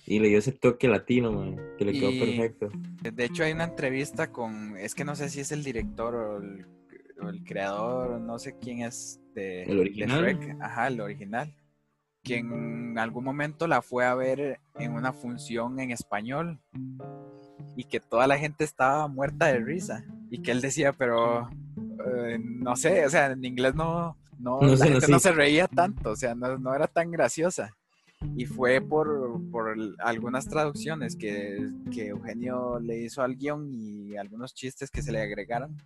[0.05, 2.69] Y le dio ese toque latino, man, que le quedó perfecto.
[3.01, 4.77] De hecho, hay una entrevista con...
[4.77, 9.19] Es que no sé si es el director o el, creador, no sé quién es
[9.35, 9.63] de...
[9.63, 10.57] ¿El original?
[10.61, 11.53] Ajá, el original
[12.27, 16.59] que en algún momento la fue a ver en una función en español
[17.77, 21.49] y que toda la gente estaba muerta de risa y que él decía, pero
[22.05, 26.11] eh, no sé, o sea, en inglés no, no, la gente no se reía tanto,
[26.11, 27.77] o sea, no, era tan graciosa.
[28.35, 29.39] Y fue por,
[29.99, 35.21] algunas traducciones que, que Eugenio le hizo al guion y algunos chistes que se le
[35.21, 35.77] agregaron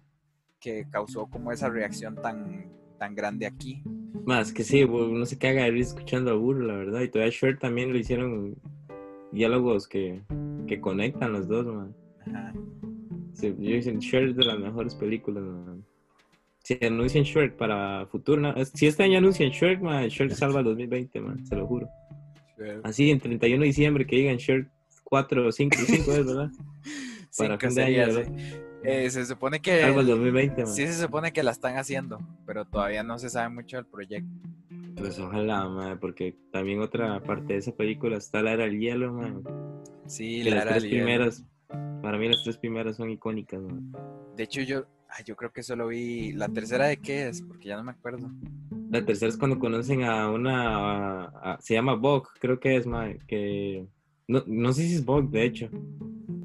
[0.59, 3.81] que causó como esa reacción tan, tan grande aquí.
[4.25, 7.01] Más que sí, no se caga de escuchando a Burro, la verdad.
[7.01, 8.55] Y todavía Shirt también lo hicieron
[9.31, 10.21] diálogos que,
[10.67, 11.95] que conectan los dos, man.
[12.27, 12.53] Ajá.
[13.33, 15.83] Sí, yo dicen Shirt es de las mejores películas, man.
[16.63, 21.21] Si anuncian Shrek para futuro, si este año anuncian Shrek, man, Shrek salva el 2020,
[21.21, 21.89] man, se lo juro.
[22.83, 24.69] Así en 31 de diciembre que digan Shrek
[25.05, 26.51] 4 o 5, 5 es, ¿verdad?
[27.37, 29.83] para fin de año, eh, se supone que.
[29.83, 33.77] Algo 2020, Sí, se supone que la están haciendo, pero todavía no se sabe mucho
[33.77, 34.29] del proyecto.
[34.95, 39.13] Pues ojalá, madre, porque también otra parte de esa película está la era del hielo,
[39.13, 39.43] man.
[40.05, 41.45] Sí, la las tres primeras,
[42.01, 43.91] para mí las tres primeras son icónicas, man.
[44.35, 44.85] De hecho, yo,
[45.25, 46.33] yo creo que solo vi.
[46.33, 47.41] ¿La tercera de qué es?
[47.41, 48.29] Porque ya no me acuerdo.
[48.89, 51.57] La tercera es cuando conocen a una.
[51.59, 53.85] se llama Bog, creo que es, man, que.
[54.27, 55.69] No, no sé si es Bog, de hecho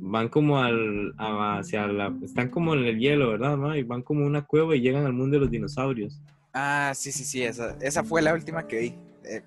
[0.07, 3.75] van como al, hacia la, están como en el hielo, ¿verdad?
[3.75, 6.21] Y van como a una cueva y llegan al mundo de los dinosaurios.
[6.55, 8.95] Ah, sí, sí, sí, esa, esa fue la última que vi.
[9.25, 9.42] Eh,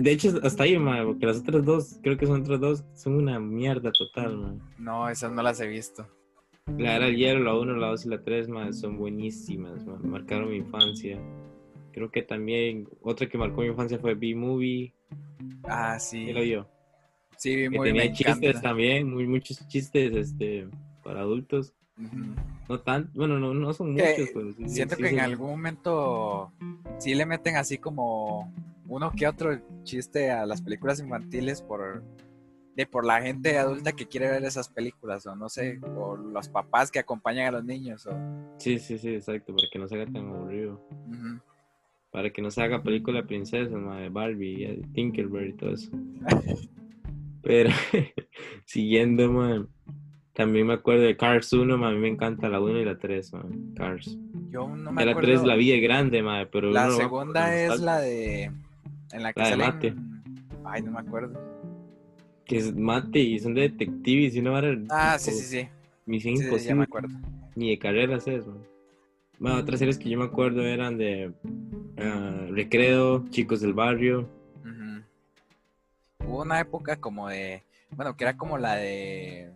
[0.00, 3.14] de hecho, hasta ahí, ma, porque las otras dos, creo que son otras dos, son
[3.16, 4.54] una mierda total, ma.
[4.78, 6.08] No, esas no las he visto.
[6.78, 9.98] La era el hielo, la 1, la 2 y la 3, ma, son buenísimas, ma,
[10.02, 11.18] marcaron mi infancia.
[11.92, 14.94] Creo que también, otra que marcó mi infancia fue B-Movie.
[15.64, 16.26] Ah, sí.
[16.26, 16.77] ¿Qué lo vio?
[17.38, 20.68] Sí, muy tenía chistes también, muy, muchos chistes este,
[21.04, 21.72] para adultos.
[22.68, 26.52] No tan, bueno, no, no son muchos, pero Siento que en algún momento
[26.98, 28.52] sí le meten así como
[28.88, 32.02] uno que otro chiste a las películas infantiles por,
[32.74, 36.48] de, por la gente adulta que quiere ver esas películas, o no sé, o los
[36.48, 38.04] papás que acompañan a los niños.
[38.06, 38.12] O...
[38.56, 40.80] Sí, sí, sí, exacto, para que no se haga tan aburrido.
[42.10, 45.90] Para que no se haga película de princesas, de Barbie, Tinkerbell y todo eso.
[47.42, 47.70] Pero
[48.64, 49.68] siguiendo, man,
[50.32, 52.98] también me acuerdo de Cars 1, man, a mí me encanta la 1 y la
[52.98, 54.18] 3, man, Cars.
[54.50, 55.28] Yo no me la acuerdo.
[55.28, 56.70] La 3 la vi de grande, man, pero...
[56.70, 58.52] La segunda es la de...
[59.12, 59.66] En la que la salen...
[59.66, 59.94] Mate.
[60.64, 61.40] Ay, no me acuerdo.
[62.44, 65.12] Que es Mate y son de detectives y no van a...
[65.14, 65.68] Ah, sí, sí, sí.
[66.06, 66.68] Misión sí, Imposible.
[66.68, 67.08] ya me acuerdo.
[67.54, 68.62] Ni de carreras es, man.
[69.38, 71.32] Bueno, otras series que yo me acuerdo eran de
[71.96, 74.28] uh, Recreo, Chicos del Barrio,
[76.28, 79.52] hubo una época como de, bueno, que era como la de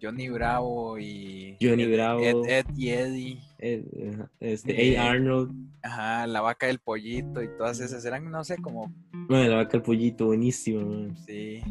[0.00, 2.20] Johnny Bravo y Johnny Ed, Bravo.
[2.22, 3.40] Ed, Ed y Eddie.
[3.58, 5.10] eh, ajá, este, Eh, A.
[5.10, 5.52] Arnold.
[5.82, 9.76] Ajá, la vaca del pollito y todas esas eran, no sé, como Mae, la vaca
[9.76, 11.14] el pollito, buenísimo.
[11.26, 11.62] Sí.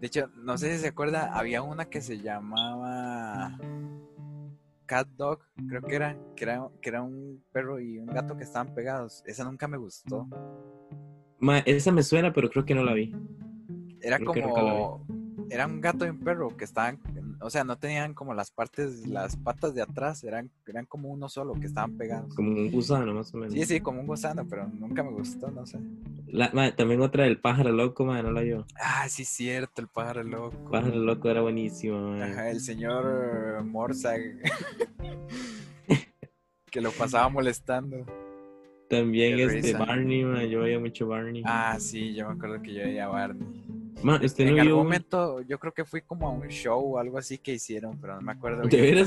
[0.00, 3.58] De hecho, no sé si se acuerda, había una que se llamaba
[4.86, 8.44] Cat Dog, creo que era, que era, que era un perro y un gato que
[8.44, 9.22] estaban pegados.
[9.26, 10.26] Esa nunca me gustó.
[11.40, 13.14] Mae, esa me suena, pero creo que no la vi.
[14.00, 15.06] Era Creo como,
[15.50, 16.98] era un gato y un perro que estaban,
[17.40, 21.28] o sea, no tenían como las partes, las patas de atrás, eran, eran como uno
[21.28, 22.34] solo, que estaban pegados.
[22.34, 23.54] Como un gusano, más o menos.
[23.54, 25.78] Sí, sí, como un gusano, pero nunca me gustó, no sé.
[26.26, 28.66] La- mae, también otra del pájaro loco, mae, no la vio.
[28.80, 30.70] Ah, sí, cierto, el pájaro loco.
[30.70, 32.32] Pájaro loco era buenísimo, mae.
[32.32, 34.20] Ajá, el señor Morsag.
[36.70, 38.04] que lo pasaba molestando.
[38.88, 39.78] También Qué este risa.
[39.78, 41.42] Barney, yo veía mucho Barney.
[41.44, 43.46] Ah, sí, yo me acuerdo que yo veía Barney.
[44.02, 44.84] Man, usted en no algún vio.
[44.84, 48.14] momento yo creo que fui como a un show o algo así que hicieron, pero
[48.14, 49.06] no me acuerdo ¿De bien.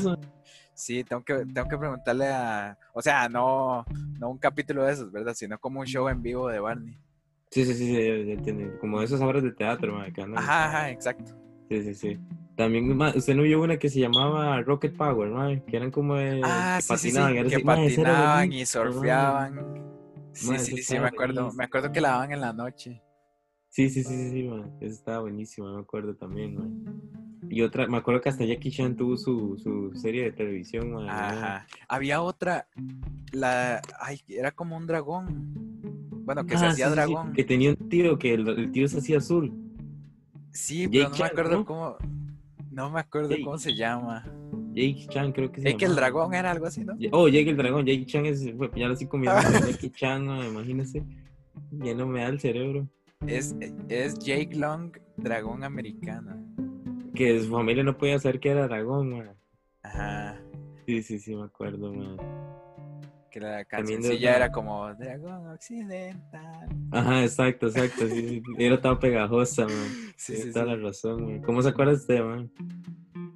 [0.73, 2.77] Sí, tengo que, tengo que preguntarle a...
[2.93, 3.85] O sea, no,
[4.19, 5.33] no un capítulo de esos, ¿verdad?
[5.33, 6.97] Sino como un show en vivo de Barney.
[7.49, 8.77] Sí, sí, sí, sí, ya- ya entiendo.
[8.79, 11.33] Como esas obras de teatro, mae, que andan- Ajá, ajá, exacto.
[11.71, 12.19] Sí, sí, sí.
[12.57, 16.41] También, usted no vio una que se llamaba Rocket Power, mae, que eran como de,
[16.43, 17.34] Ah, que sí, sí, sí, patinaban.
[17.36, 19.55] que así, era patinaban y surfeaban.
[20.34, 21.53] Sí, Ma, sí, sí, estaba me acuerdo.
[21.53, 23.01] Me acuerdo que la daban en la noche.
[23.69, 24.63] Sí, sí, sí, sí, sí, mae.
[24.81, 26.69] Eso estaba buenísimo, me acuerdo también, mae.
[27.49, 31.07] Y otra, me acuerdo que hasta Jackie Chan tuvo su, su serie de televisión, mae.
[31.10, 31.67] Ajá.
[31.88, 32.67] Había otra,
[33.31, 35.53] la, ay, era como un dragón.
[36.25, 37.31] Bueno, que se Ah, hacía sí, sí, sí, dragón.
[37.34, 39.53] que tenía un tío, que el, el tío se hacía azul.
[40.51, 41.65] Sí, pero no me acuerdo ¿no?
[41.65, 41.97] cómo,
[42.71, 43.43] no me acuerdo Jake.
[43.43, 44.25] cómo se llama.
[44.73, 46.93] Jake Chan creo que se Es que el dragón era algo así, ¿no?
[47.11, 47.85] Oh, Jake el dragón.
[47.85, 49.39] Jake Chan es, ya lo estoy comiendo.
[49.67, 51.03] Jackie Chan, imagínese.
[51.71, 52.87] Ya no me da el cerebro.
[53.27, 53.55] Es,
[53.89, 56.37] es Jake Long, dragón americano.
[57.13, 59.35] Que su familia no podía saber que era dragón, mae.
[59.83, 60.41] Ajá.
[60.85, 62.17] Sí, sí, sí, me acuerdo, mae.
[63.31, 66.67] Que la cancioncilla era como Dragón Occidental.
[66.91, 68.07] Ajá, exacto, exacto.
[68.07, 68.43] Sí.
[68.57, 69.73] Era tan pegajosa, man.
[70.17, 70.71] Sí, sí, toda sí.
[70.71, 71.41] la razón, man.
[71.41, 72.51] ¿Cómo se acuerda usted, man?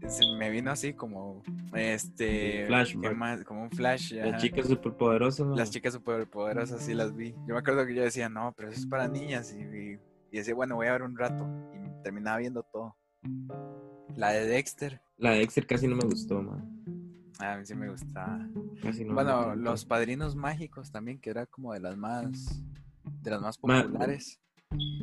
[0.08, 1.42] Se me vino así como
[1.74, 2.68] este.
[3.02, 3.44] ¿qué más?
[3.44, 4.38] como un flash La ajá.
[4.38, 5.58] chica superpoderosa, man.
[5.58, 8.80] las chicas superpoderosas sí las vi yo me acuerdo que yo decía no pero eso
[8.82, 10.00] es para niñas y, y-
[10.32, 12.96] y decía bueno voy a ver un rato y terminaba viendo todo
[14.16, 16.75] la de Dexter La de Dexter casi no me gustó, man.
[17.40, 18.48] A mí sí me gustaba
[19.06, 22.64] no bueno los padrinos mágicos también que era como de las más
[23.22, 24.40] de las más Ma- populares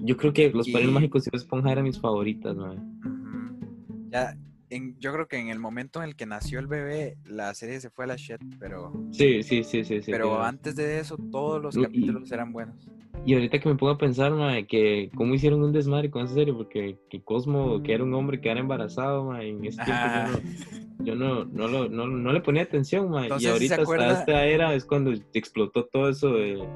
[0.05, 2.57] Yo creo que Los y- Padrinos Mágicos y Esponja eran mis favoritas.
[2.57, 4.09] Ujú.
[4.11, 4.37] ya
[4.71, 7.81] en- yo creo que en el momento en el que nació el bebé la serie
[7.81, 10.01] se fue a la shit pero Sí, sí, sí, sí.
[10.03, 12.89] sí pero antes de eso todos los No, y- capítulos eran buenos
[13.25, 16.35] Y ahorita que me pongo a pensar, man, que cómo hicieron un desmadre con esa
[16.35, 20.09] serie, porque que Cosmo, que era un hombre que era embarazado, man, en ese tiempo
[20.09, 20.41] yo no,
[21.05, 23.07] yo no, no, lo- no, no le ponía atención.
[23.07, 26.67] Entonces, y ¿sí ahorita hasta esta era es cuando explotó todo eso de,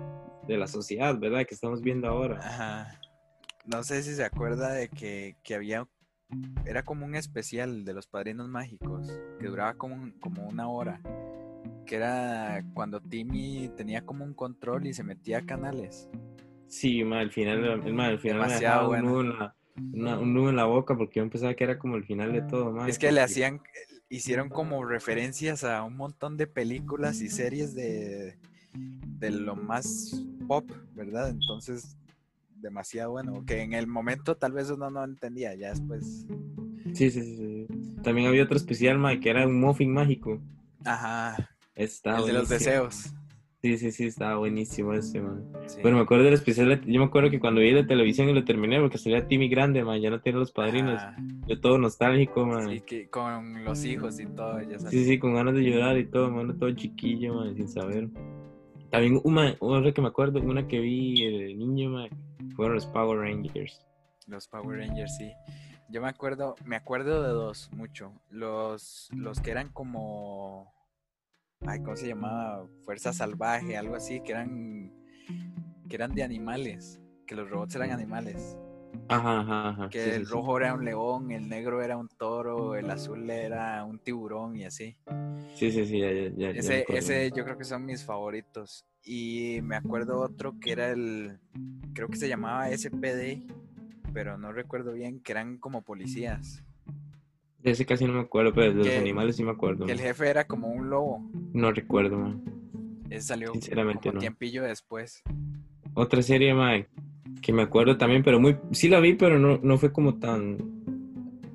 [0.46, 1.46] de la sociedad, ¿verdad?
[1.46, 2.38] Que estamos viendo ahora.
[2.42, 3.00] Ajá.
[3.64, 5.88] No sé si se acuerda de que, que había,
[6.64, 9.08] era como un especial de los padrinos mágicos,
[9.40, 11.00] que duraba como, como una hora,
[11.84, 16.08] que era cuando Timmy tenía como un control y se metía a canales.
[16.68, 19.56] Sí, ma, al final, el, ma, al final me dejaba un, nudo en la,
[19.92, 22.42] una- un nudo en la boca porque yo pensaba que era como el final de
[22.42, 23.60] todo, ma, Es que le hacían,
[24.08, 28.38] hicieron como referencias a un montón de películas y series de,
[28.72, 31.30] de lo más pop, ¿verdad?
[31.30, 31.96] Entonces,
[32.56, 36.26] demasiado bueno, que en el momento tal vez uno no entendía, ya después...
[36.94, 37.66] Sí, sí, sí, sí.
[38.02, 40.40] También había otro especial, ma, que era un muffin mágico.
[40.84, 43.12] Ajá, Estaba el de los deseos.
[43.62, 45.44] Sí, sí, sí, estaba buenísimo ese, man.
[45.66, 45.80] sí.
[45.82, 48.44] Pero me acuerdo del especial, yo me acuerdo que cuando vi la televisión y lo
[48.44, 51.00] terminé porque salía Timmy grande, man, ya no tiene los padrinos.
[51.00, 51.16] Ajá.
[51.46, 52.68] Yo todo nostálgico, man.
[52.68, 54.78] Sí, que con los hijos y todo, ya.
[54.78, 58.08] Sí, sí, con ganas de llorar y todo, mano, todo chiquillo, man, sin saber.
[58.90, 62.08] También una, otra que me acuerdo, una que vi de niño, man,
[62.54, 63.84] fueron los Power Rangers.
[64.26, 65.32] Los Power Rangers, sí.
[65.88, 68.12] Yo me acuerdo, me acuerdo de dos mucho.
[68.30, 70.72] Los, los que eran como,
[71.66, 72.66] ay, ¿cómo se llamaba?
[72.84, 74.92] Fuerza Salvaje, algo así, que eran,
[75.88, 78.56] que eran de animales, que los robots eran animales.
[79.08, 79.88] Ajá, ajá, ajá.
[79.90, 80.32] Que sí, el sí.
[80.32, 84.64] rojo era un león, el negro era un toro, el azul era un tiburón y
[84.64, 84.96] así.
[85.54, 88.84] Sí, sí, sí, ya, ya, Ese, ese yo creo que son mis favoritos.
[89.02, 91.38] Y me acuerdo otro que era el,
[91.94, 93.42] creo que se llamaba SPD,
[94.12, 96.62] pero no recuerdo bien, que eran como policías.
[97.66, 99.86] Ese casi no me acuerdo, pero de los animales sí me acuerdo.
[99.86, 100.06] Que el man.
[100.06, 101.28] jefe era como un lobo.
[101.52, 102.40] No recuerdo, man.
[103.10, 104.20] Ese salió Sinceramente como no.
[104.20, 105.24] tiempillo después.
[105.94, 106.86] Otra serie, man,
[107.42, 110.58] que me acuerdo también, pero muy, sí la vi, pero no, no fue como tan,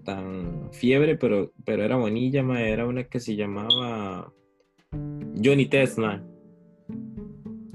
[0.04, 4.34] tan, fiebre, pero, pero era bonilla, ma, era una que se llamaba
[5.42, 6.22] Johnny Test, ma.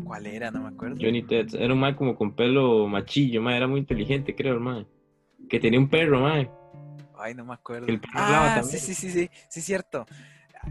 [0.04, 0.50] ¿Cuál era?
[0.50, 0.96] No me acuerdo.
[1.00, 4.86] Johnny Test, era un ma como con pelo machillo, ma, era muy inteligente, creo, ma.
[5.48, 6.46] Que tenía un perro, ma.
[7.26, 7.88] Ay, no me acuerdo.
[7.88, 10.06] El Ah, sí, sí, sí, sí, sí, cierto.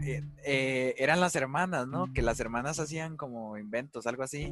[0.02, 2.10] Eh, eh, eran las hermanas, ¿no?
[2.14, 4.50] Que las hermanas hacían como inventos, algo así.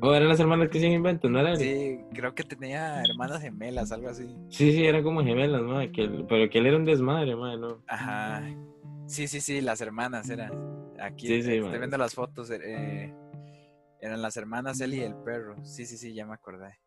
[0.00, 1.56] Oh, eran las hermanas que hacían inventos, ¿no era?
[1.56, 4.24] Sí, Sí, creo que tenía hermanas gemelas, algo así.
[4.50, 7.82] sí, eran como gemelas, ma, que, pero que él era un desmadre, ma, ¿no?
[7.88, 8.44] Ajá.
[9.08, 10.52] Sí, sí, sí, las hermanas eran.
[11.00, 11.64] Aquí Sí, sí, eh, man.
[11.64, 12.50] estoy viendo las fotos.
[12.52, 13.12] eh,
[14.00, 15.56] eran las hermanas él y el perro.
[15.64, 16.78] Sí, sí, sí, ya me acordé.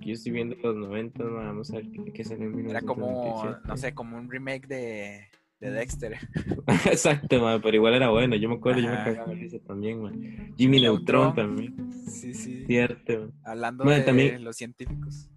[0.00, 3.68] Yo estoy viendo los 90, ma, vamos a ver qué, salió en Era como, 1997.
[3.68, 5.20] no sé, como un remake de,
[5.60, 6.16] de Dexter.
[6.86, 10.12] Exacto, pero igual era bueno, yo me acuerdo, yo me cagaba risa también, ma.
[10.56, 11.74] Jimmy Neutron también,
[12.06, 12.64] Sí, sí.
[12.66, 13.32] cierto.
[13.44, 15.28] Hablando Man, de también- los científicos.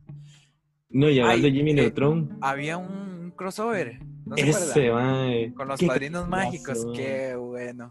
[0.92, 4.00] No, y hablando Ay, de Jimmy eh, Neutron, Había un, crossover.
[4.26, 5.28] ¿No se ese, acuerda?
[5.48, 5.54] ma.
[5.56, 7.90] Con los padrinos mágicos, qué bueno.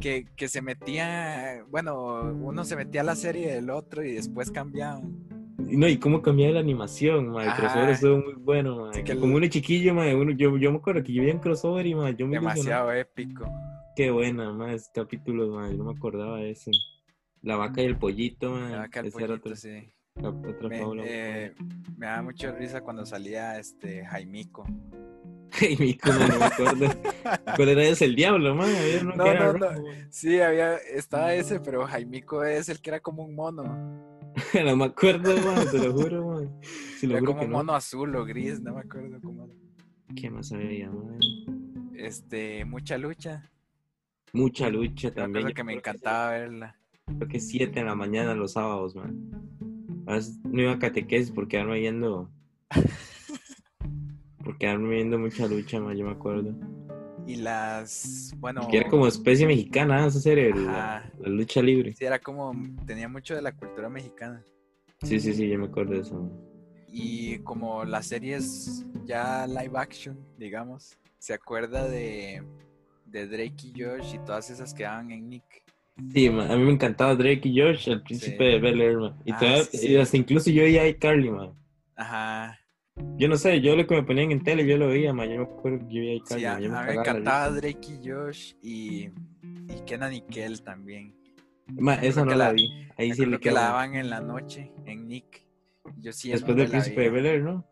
[0.00, 4.50] Que, que se metía, bueno, uno se metía a la serie del otro y después
[4.50, 5.39] cambiaban.
[5.72, 7.42] No, y cómo cambiaba la animación, ma.
[7.44, 7.60] El Ajá.
[7.60, 8.94] crossover estuvo muy bueno, ma.
[8.94, 10.06] Sí, que el- Como uno chiquillo, ma.
[10.14, 12.32] Uno, yo, yo me acuerdo que yo vi un crossover y, ma, yo me.
[12.36, 13.50] Demasiado épico.
[13.96, 15.70] Qué buena, ma, ese capítulo, ma.
[15.70, 16.70] Yo no me acordaba de ese.
[17.42, 18.64] La vaca y el pollito, ma.
[18.66, 19.92] Me daba acá el pollito, otra, sí.
[20.22, 21.02] otra Me, fábula.
[21.06, 21.54] eh,
[21.96, 24.64] me daba mucha risa cuando salía este Jaimico.
[25.60, 26.86] Y mi no, no me acuerdo.
[27.56, 28.04] ¿Cuál era ese?
[28.04, 28.64] El diablo, ma.
[28.64, 29.68] Había uno No, no, no.
[30.08, 34.09] Sí, había, estaba ese, pero Jaimico es el que era como un mono.
[34.64, 36.62] No me acuerdo, ma, te lo juro, ma.
[36.96, 37.56] Sí, lo Era juro como que un no.
[37.58, 39.54] mono azul o gris, no me acuerdo cómo era.
[40.14, 41.18] ¿Qué más había, ma?
[41.94, 43.50] Este, mucha lucha.
[44.32, 45.48] Mucha lucha también.
[45.48, 46.76] Yo que me encantaba verla.
[47.06, 49.30] Creo que 7 en la mañana los sábados, man.
[50.06, 52.30] A veces no iba a catequesis por quedarme viendo.
[54.44, 56.54] por quedarme viendo mucha lucha, man, yo me acuerdo.
[57.30, 61.10] Y las, bueno, Que era como especie mexicana esa serie, la, Ajá.
[61.20, 61.94] la lucha libre.
[61.94, 62.52] sí, era como,
[62.86, 64.42] tenía mucho de la cultura mexicana.
[65.02, 66.28] Sí, sí, sí, yo me acuerdo de eso.
[66.88, 72.42] Y como las series ya live action, digamos, se acuerda de,
[73.06, 75.44] de Drake y Josh y todas esas que daban en Nick.
[76.12, 78.44] Sí, man, a mí me encantaba Drake y Josh, el príncipe Sí.
[78.52, 79.16] de Bel Air, man.
[79.24, 79.88] Y, Ah, todavía- sí, sí.
[79.92, 81.52] y hasta incluso yo a iCarly, man.
[81.94, 82.58] Ajá.
[83.16, 85.28] Yo no sé, yo lo que me ponían en tele, yo lo veía, man.
[85.28, 87.50] Yo me acuerdo que yo veía a iCarly, Sí, a, yo me risa.
[87.50, 89.04] Drake y Josh y,
[89.68, 91.14] y Kenan y Kel también.
[91.68, 92.88] Man, esa no la, la- vi.
[92.96, 95.46] Ahí sí le que la daban en la noche en Nick.
[95.98, 97.10] Yo siempre Después del príncipe de.
[97.10, 97.64] Bel Air, ¿no?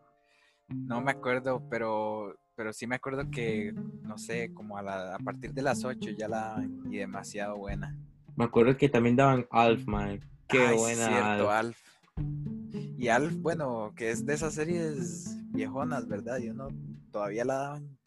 [0.69, 5.19] No me acuerdo, pero, pero sí me acuerdo que, no sé, como a, la- a
[5.19, 7.95] partir de las 8 ya la daban y demasiado buena.
[8.35, 10.19] Me acuerdo que también daban Alf, man.
[10.47, 11.75] Qué Ay, sí, buena cierto, Alf.
[12.17, 12.58] Alf.
[12.99, 16.37] Y Alf, bueno, que es de esas series viejonas, ¿verdad?
[16.39, 16.67] Y uno
[17.11, 17.97] todavía la daban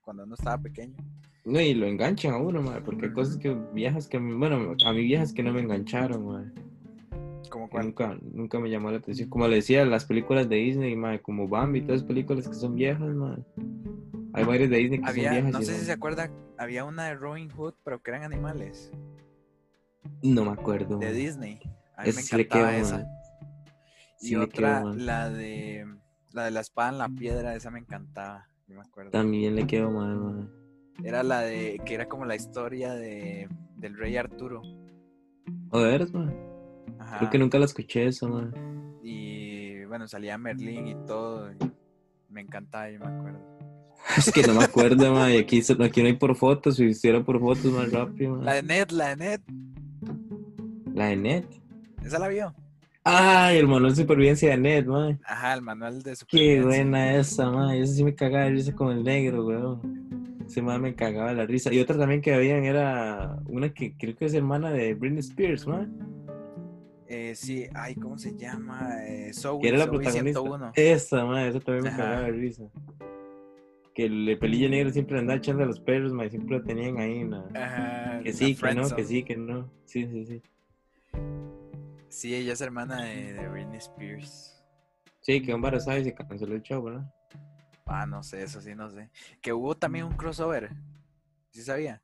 [0.00, 0.96] cuando uno estaba pequeño.
[1.44, 4.92] No, y lo enganchan a uno, man, porque hay cosas que viejas que, bueno, a
[4.92, 6.22] mí viejas que no me engancharon,
[7.50, 9.28] Como que cuando, nunca, nunca me llamó la atención.
[9.28, 12.74] Como le decía, las películas de Disney, man, como Bambi, todas las películas que son
[12.74, 13.44] viejas, man.
[14.32, 15.52] Hay varias de Disney que había, son viejas.
[15.52, 18.90] no sé si se acuerda, había una de Robin Hood, pero que eran animales,
[20.22, 20.98] No me acuerdo.
[20.98, 21.12] de.
[21.12, 21.60] Disney.
[21.96, 22.98] A mí Esa me le esa.
[22.98, 23.17] man.
[24.20, 25.86] Y Sí otra, la de
[26.32, 29.10] la de la espada en la piedra, esa me encantaba, yo me acuerdo.
[29.10, 30.50] También le quedó mal, man.
[31.04, 34.62] Era la de, que era como la historia de, del rey Arturo.
[35.70, 36.34] ¿O de veras, man?
[36.98, 37.18] Ajá.
[37.18, 38.52] Creo que nunca la escuché eso, man.
[39.02, 41.50] Y bueno, salía Merlín y todo.
[41.52, 41.56] y
[42.28, 43.58] me encantaba, yo me acuerdo.
[44.16, 45.32] Es que no me acuerdo, man.
[45.32, 48.44] Y aquí, aquí no hay por fotos, si hiciera por fotos más rápido, man.
[48.44, 49.40] La de Ned, la de Ned,
[50.94, 51.44] La de Net.
[52.02, 52.54] ¿esa la vio?
[53.10, 55.18] Ay, el manual de supervivencia de Net, man.
[55.24, 56.62] Ajá, el manual de Qué supervivencia.
[56.66, 57.74] buena esa, man.
[57.74, 60.36] Esa sí me cagaba de risa con el negro, weón.
[60.46, 61.72] Ese man me cagaba la risa.
[61.72, 65.66] Y otra también que habían era una que creo que es hermana de Britney Spears,
[65.66, 65.96] man.
[67.06, 68.90] Eh, sí, ay, ¿cómo se llama?
[69.06, 70.40] Eh, Zoe, Que era la Zoe protagonista.
[70.40, 70.72] 101.
[70.74, 71.46] Esa, man.
[71.46, 71.96] Esa también me Ajá.
[71.98, 72.64] cagaba de risa.
[73.94, 76.28] Que el pelillo negro siempre andaba echando a los perros, man.
[76.30, 77.46] Siempre lo tenían ahí, ¿no?
[77.54, 79.70] Ajá, Que sí, que no, que sí, que no.
[79.86, 80.42] Sí, sí, sí.
[82.08, 84.62] Sí, ella es hermana de, de Britney Spears.
[85.20, 87.14] Sí, quedó embarazada y se canceló el show, ¿verdad?
[87.86, 89.10] Ah, no sé, eso sí, no sé.
[89.40, 90.70] Que hubo también un crossover.
[91.50, 92.02] ¿Sí sabía?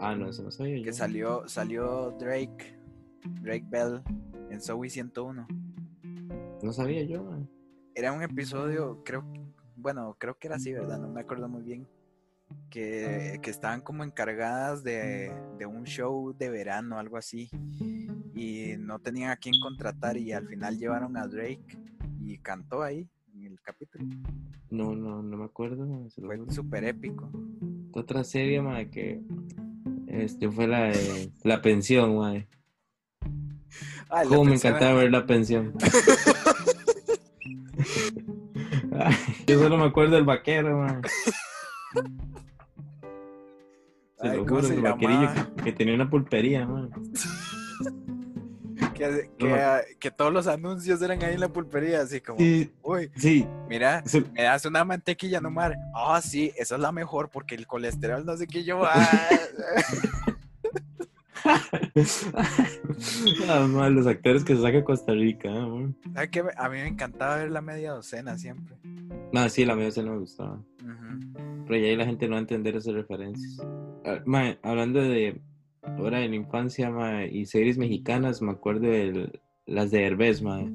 [0.00, 0.84] Ah, no, eso no sabía yo.
[0.84, 2.78] Que salió, salió Drake,
[3.42, 4.02] Drake Bell
[4.50, 5.46] en Zoe 101.
[6.62, 7.48] No sabía yo, man.
[7.94, 9.24] Era un episodio, creo,
[9.76, 10.98] bueno, creo que era así, ¿verdad?
[10.98, 11.88] No me acuerdo muy bien.
[12.68, 17.48] Que, que estaban como encargadas de, de un show de verano, algo así.
[18.34, 21.78] Y no tenían a quién contratar y al final llevaron a Drake
[22.20, 23.08] y cantó ahí.
[23.34, 24.04] Y el capítulo.
[24.70, 26.08] No, no, no me acuerdo.
[26.14, 27.30] Fue súper épico.
[27.92, 29.20] Otra serie, mae, que
[30.06, 32.48] este fue la de La Pensión, mae.
[34.08, 35.74] Ay, la Cómo me encantaba ver La Pensión.
[38.92, 39.14] Ay,
[39.46, 41.00] Yo solo me acuerdo del vaquero, mae.
[44.20, 46.88] Se Ay, lo ¿cómo juro, el vaquerillo que, que tenía una pulpería, mae.
[49.08, 53.10] Que, que, que todos los anuncios eran ahí en la pulpería, así como, Sí, uy,
[53.16, 53.46] sí.
[53.68, 55.72] mira, me das una mantequilla nomás.
[55.94, 58.82] Ah, sí, esa es la mejor porque el colesterol no sé qué yo.
[58.84, 59.08] ah.
[63.48, 65.94] Ah, mae, los actores que se saca Costa Rica, ah, mae.
[66.14, 66.44] ¿Sabe qué?
[66.56, 68.76] A mí me encantaba ver la media docena siempre.
[69.32, 70.60] No, sí, la media no me gustaba.
[71.66, 73.58] Pero ya ahí la gente no va a entender esas referencias.
[74.62, 75.40] Hablando de
[75.82, 80.70] hora de la infancia, mae, y series mexicanas, me acuerdo de las de Herbes, mae.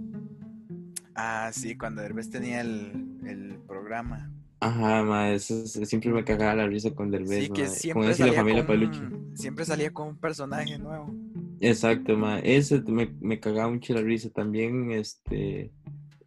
[1.16, 2.91] Ah, sí, cuando Derbez tenía el,
[3.26, 4.30] el programa.
[4.60, 8.10] Ajá, mae, eso es- siempre me cagaba la risa con Derbez, Sí, que siempre y
[8.10, 11.14] la salía, familia con siempre salía con un personaje nuevo.
[11.62, 12.41] Exacto, mae.
[12.43, 14.30] Ese me, me cagaba mucho la risa.
[14.30, 15.72] También, este,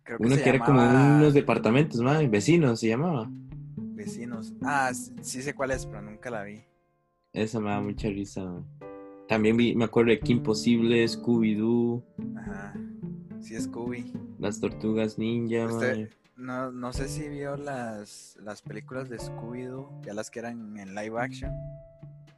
[0.03, 3.31] Creo que uno se que era como unos departamentos, mae, vecinos se llamaba.
[3.95, 4.55] Vecinos.
[4.63, 6.63] Ah, sí, sí sé cuál es, pero nunca la vi.
[7.39, 8.51] Esa me da mucha risa.
[9.29, 12.03] También vi, me acuerdo de Kim Possible, Scooby-Doo,
[12.37, 12.75] Ajá.
[13.41, 14.13] Sí, Scooby.
[14.39, 16.09] Las Tortugas Ninja, Usted-.
[16.37, 20.95] No, no sé si vio las, las películas de Scooby-Doo, ya las que eran en
[20.95, 21.53] live action.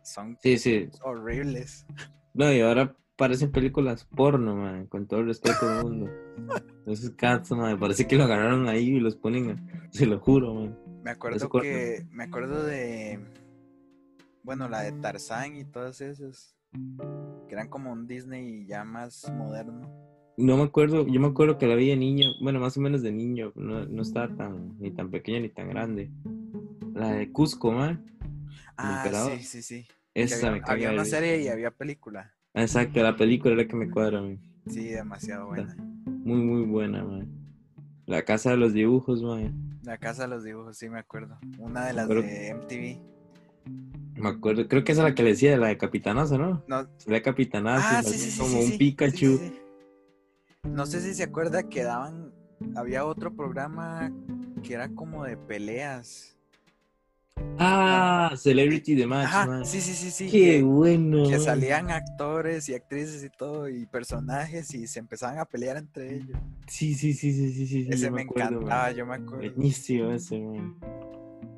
[0.03, 0.89] Son Sí, sí.
[1.03, 1.87] horribles.
[2.35, 6.11] No, y ahora parecen películas porno, man, con todo el respeto del mundo.
[6.87, 10.79] Esos cats, man, parece que lo agarraron ahí y los ponen, se lo juro, man.
[11.05, 12.07] Me acuerdo Eso que.
[12.11, 13.19] Me acuerdo de.
[14.43, 16.57] Bueno, la de Tarzán y todas esas.
[17.49, 19.91] Que eran como un Disney ya más moderno.
[20.37, 23.03] No me acuerdo, yo me acuerdo que la vi de niño, bueno, más o menos
[23.03, 26.11] de niño, no, no estaba tan, ni tan pequeña ni tan grande.
[26.95, 28.07] La de Cusco, man.
[28.77, 29.05] Ah,
[29.37, 29.87] sí, sí, sí.
[30.15, 32.33] Esa había, me había de una serie y había película.
[32.55, 34.41] Exacto, la película era la que me cuadra, man.
[34.67, 35.77] Sí, demasiado buena.
[36.07, 37.29] Muy, muy buena, man.
[38.07, 39.79] La casa de los dibujos, man.
[39.83, 41.39] La casa de los dibujos, sí me acuerdo.
[41.59, 43.03] Una de las Pero- de MTV.
[44.21, 46.63] Me acuerdo, creo que esa es la que le decía, la de Capitanazo, ¿no?
[46.69, 48.79] No, La Capitanazo, Ah, sí, sí, como sí, un.
[48.79, 49.41] Pikachu.
[50.69, 52.33] No sé si se acuerda que daban.
[52.77, 54.13] Había otro programa
[54.63, 56.37] que era como de peleas.
[57.59, 59.65] Ah, Celebrity the Match, Ajá, man.
[59.65, 60.27] sí, sí, sí, sí.
[60.31, 61.27] Qué que, bueno.
[61.29, 66.17] que salían actores y actrices y todo, y personajes, y se empezaban a pelear entre
[66.17, 66.39] ellos.
[66.67, 67.87] Sí, sí, sí, sí, sí, sí.
[67.91, 68.63] Ese me acuerdo, man.
[68.63, 69.55] encantaba, yo me acuerdo.
[69.55, 70.77] Buenísimo ese, man.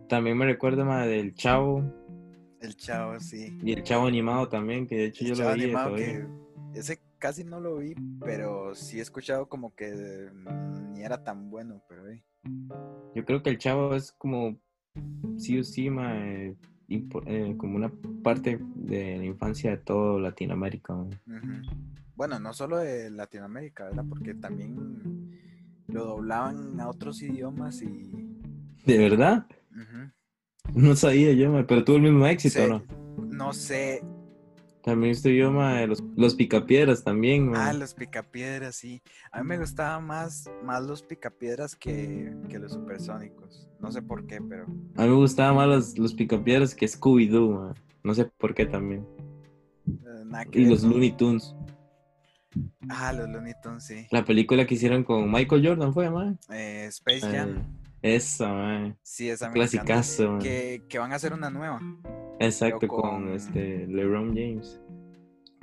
[0.08, 1.82] También me recuerdo más del Chavo
[2.62, 3.58] El chavo, sí.
[3.62, 6.24] y el Chavo animado también, que de hecho El yo lo animado que
[6.74, 11.50] ese casi no lo vi, pero sí he escuchado como que mm, ni era tan
[11.50, 12.22] bueno, pero eh.
[13.14, 14.58] Yo creo que el Chavo es como
[15.36, 16.56] sí o sí, ma, eh,
[16.88, 17.92] eh, como una
[18.22, 20.94] parte de la infancia de todo Latinoamérica.
[22.14, 24.04] Bueno, no solo de Latinoamérica, ¿verdad?
[24.08, 25.40] Porque también
[25.88, 28.10] lo doblaban a otros idiomas y...
[28.84, 29.46] ¿De verdad?
[30.74, 32.68] No sabía yo, ma, pero tuvo el mismo éxito, Sí.
[32.68, 32.82] ¿no?
[33.26, 34.02] No sé.
[34.82, 37.68] También estoy yo, ma, los, los picapiedras también, ma.
[37.68, 39.00] Ah, los picapiedras, sí.
[39.30, 43.68] A mí me gustaban más, más los picapiedras que, que los supersónicos.
[43.80, 44.64] No sé por qué, pero...
[44.96, 47.74] A mí me gustaban más los, los picapiedras que Scooby-Doo, ma.
[48.02, 49.06] No sé por qué también.
[49.86, 50.90] eh, Y los ¿no?
[50.92, 51.54] Looney Tunes.
[52.88, 54.06] Ah, los Looney Tunes, sí.
[54.10, 56.34] La película que hicieron con Michael Jordan fue, ma.
[56.50, 57.50] Eh, Space Jam.
[57.58, 57.62] Eh,
[58.02, 58.96] esa, ma.
[59.02, 60.38] Sí, esa me clasicazo, man.
[60.40, 61.80] Que, que van a hacer una nueva.
[62.40, 64.80] Exacto, con, con- este LeBron James.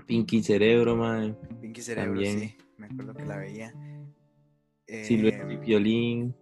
[0.05, 1.35] Pinky Cerebro, ma.
[1.61, 2.39] Pinky Cerebro, También.
[2.39, 2.57] sí.
[2.77, 3.73] Me acuerdo que la veía.
[4.87, 6.35] Eh, Silvestre y Violín.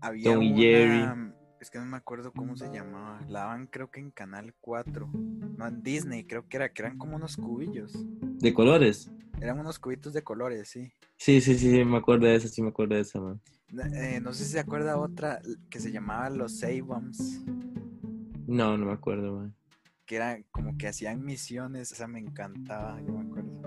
[0.00, 0.54] había Tom y.
[0.56, 1.32] Jerry.
[1.60, 3.20] Es que no me acuerdo cómo se llamaba.
[3.28, 5.08] La daban creo que en Canal 4.
[5.56, 6.72] No, en Disney creo que era.
[6.72, 7.92] Que eran como unos cubillos.
[8.40, 9.12] De colores.
[9.40, 10.92] Eran unos cubitos de colores, sí.
[11.16, 13.40] Sí, sí, sí, sí, me acuerdo de esa, sí me acuerdo de esa, man.
[13.94, 17.42] Eh, no sé si se acuerda otra que se llamaba Los Save-Bombs.
[18.46, 19.54] No, no me acuerdo, man.
[20.04, 21.90] Que era como que hacían misiones.
[21.92, 23.62] Esa me encantaba, yo me acuerdo.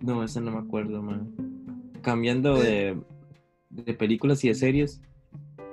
[0.00, 1.34] No, esa no me acuerdo, man.
[2.02, 3.02] Cambiando de,
[3.70, 5.00] de películas y de series,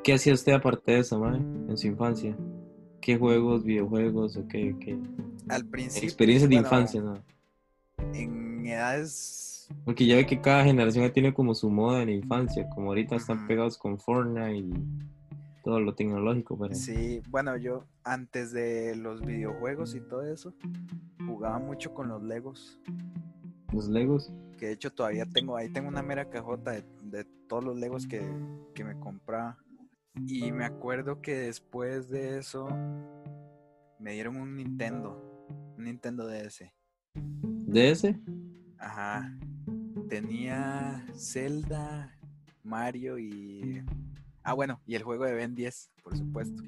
[0.03, 1.67] ¿qué hacía usted aparte de eso, man?
[1.69, 2.35] En su infancia.
[3.01, 4.75] ¿Qué juegos, videojuegos o qué?
[4.79, 4.97] qué?
[5.49, 6.07] Al principio.
[6.07, 7.23] Experiencias de bueno, infancia, ¿no?
[8.13, 9.50] En edades
[9.85, 13.15] Porque ya ve que cada generación tiene como su moda en la infancia, como ahorita
[13.15, 14.73] están pegados con Fortnite y
[15.63, 20.53] todo lo tecnológico, pero Sí, bueno, yo antes de los videojuegos y todo eso,
[21.25, 22.79] jugaba mucho con los Legos.
[23.71, 24.31] los Legos.
[24.57, 28.07] Que de hecho todavía tengo, ahí tengo una mera cajota de, de todos los Legos
[28.07, 28.21] que,
[28.75, 29.57] que me compraba.
[30.27, 32.67] Y me acuerdo que después de eso
[33.99, 35.47] me dieron un Nintendo,
[35.77, 36.63] un Nintendo DS.
[37.13, 38.15] ¿DS?
[38.77, 39.31] Ajá.
[40.11, 42.13] Tenía Zelda,
[42.63, 43.81] Mario y...
[44.43, 46.61] Ah, bueno, y el juego de Ben 10, por supuesto.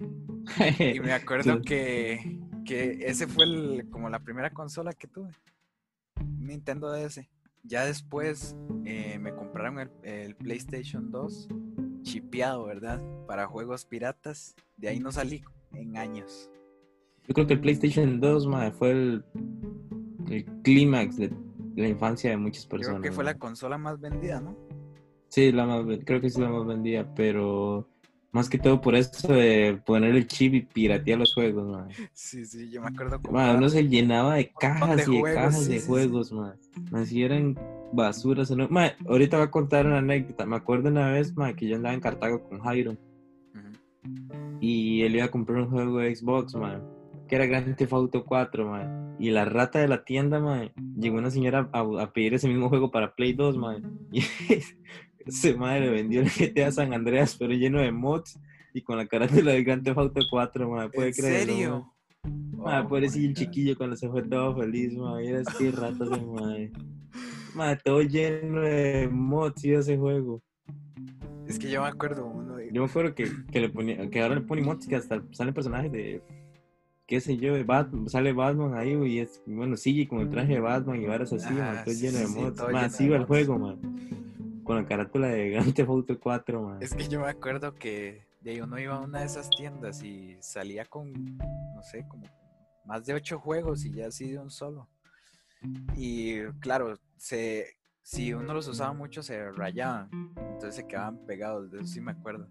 [0.80, 5.32] Y me acuerdo que, que ese fue el- como la primera consola que tuve.
[6.40, 7.28] Nintendo DS.
[7.64, 11.50] Ya después eh, me compraron el, el PlayStation 2
[12.04, 13.02] chipeado, ¿verdad?
[13.28, 14.56] Para juegos piratas.
[14.78, 16.50] De ahí no salí en años.
[17.28, 19.26] Yo creo que el PlayStation 2, madre, fue el,
[20.30, 21.34] el clímax de
[21.76, 23.02] la infancia de muchas Yo personas.
[23.02, 24.56] creo que fue la consola más vendida, ¿no?
[25.30, 27.88] Sí, la más, creo que sí la más vendida, pero
[28.32, 31.96] más que todo por eso de poner el chip y piratear los juegos, madre.
[32.14, 33.20] Sí, sí, yo me acuerdo.
[33.32, 35.88] Madre, uno se llenaba de cajas de y de juegos, cajas sí, de sí, sí.
[35.88, 36.60] juegos, madre.
[36.94, 37.58] Así eran
[37.94, 38.52] basuras.
[38.52, 38.68] ¿no?
[38.70, 40.46] Madre, ahorita voy a contar una anécdota.
[40.46, 42.98] Me acuerdo una vez, madre, que yo andaba en Cartago con Jairo
[44.60, 46.82] y él iba a comprar un juego de Xbox, man,
[47.28, 49.03] que era Grand Theft Auto 4, man.
[49.20, 52.70] Y la rata de la tienda, man, llegó una señora a, a pedir ese mismo
[52.70, 54.00] juego para Play 2, man.
[54.12, 54.22] Y
[55.26, 58.40] ese madre le vendió el GTA San Andreas, pero lleno de mods
[58.74, 60.92] y con la carátula de Grand Theft Auto 4, man.
[60.92, 61.94] ¿Puede ¿En creerlo, serio?
[62.58, 64.94] Man, Oh, pobrecillo el chiquillo cuando se fue todo feliz.
[64.94, 66.72] Mira, es que ratas de madre.
[67.56, 70.42] Man, todo lleno de mods y ese juego.
[71.48, 72.72] Es que yo me acuerdo uno de...
[72.72, 75.54] Yo me acuerdo que, que le ponía, que ahora le pone emotes que hasta salen
[75.54, 76.24] personajes de,
[77.14, 80.60] qué sé yo, Batman, sale Batman ahí, y es, bueno, sigue con el traje de
[80.60, 83.18] Batman y varas así, Ajá, man, todo sí, lleno de sí, Man, lleno así va
[83.18, 86.78] el juego, man, con la carátula de Grand Theft Auto 4, man.
[86.82, 90.38] Es que yo me acuerdo que de uno iba a una de esas tiendas y
[90.40, 92.24] salía con, no sé, como
[92.84, 94.90] más de ocho juegos y ya así de un solo.
[95.96, 101.78] Y claro, se, si uno los usaba mucho se rayaban, entonces se quedaban pegados, de
[101.78, 102.48] eso sí me acuerdo.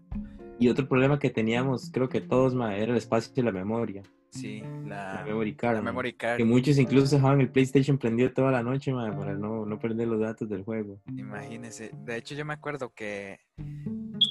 [0.57, 4.03] Y otro problema que teníamos, creo que todos, man, era el espacio y la memoria,
[4.33, 5.93] Sí, la la, memory card, la man.
[5.93, 6.37] memory card.
[6.37, 10.07] Que muchos incluso dejaban el PlayStation prendido toda la noche, man, para no, no perder
[10.07, 10.99] los datos del juego.
[11.15, 11.91] Imagínese.
[12.03, 13.39] De hecho, yo me acuerdo que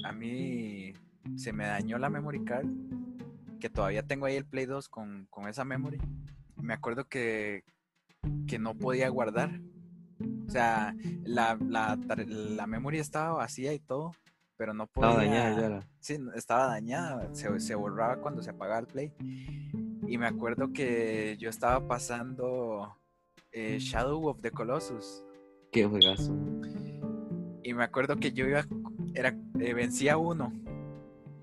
[0.05, 0.93] a mí
[1.37, 2.67] se me dañó la memory card,
[3.61, 5.99] que todavía tengo ahí el Play 2 con, con esa memory.
[6.57, 7.63] Me acuerdo que,
[8.49, 9.61] que no podía guardar.
[10.49, 10.95] O sea,
[11.25, 11.97] la, la,
[12.27, 14.13] la memory estaba vacía y todo,
[14.57, 15.11] pero no podía.
[15.11, 15.89] Estaba dañada ya.
[16.01, 19.13] Sí, estaba dañada, se, se borraba cuando se apagaba el play.
[20.13, 22.99] Y me acuerdo que yo estaba pasando
[23.51, 25.25] eh, Shadow of the Colossus.
[25.71, 26.37] Qué juegazo.
[27.63, 28.67] Y me acuerdo que yo iba,
[29.15, 30.53] era, eh, vencía uno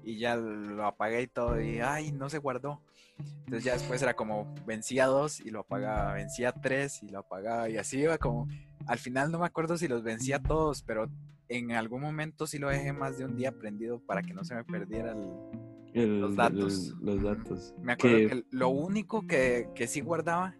[0.04, 2.80] y ya lo apagué y todo y ay, no se guardó.
[3.18, 7.70] Entonces ya después era como vencía dos y lo apagaba, vencía tres y lo apagaba
[7.70, 8.48] y así iba como,
[8.86, 11.10] al final no me acuerdo si los vencía todos, pero
[11.48, 14.54] en algún momento sí lo dejé más de un día prendido para que no se
[14.54, 15.28] me perdiera el...
[15.94, 16.90] El- Los datos.
[17.00, 17.74] el- los datos.
[17.82, 20.56] Me acuerdo Que- que lo único que, que sí guardaba,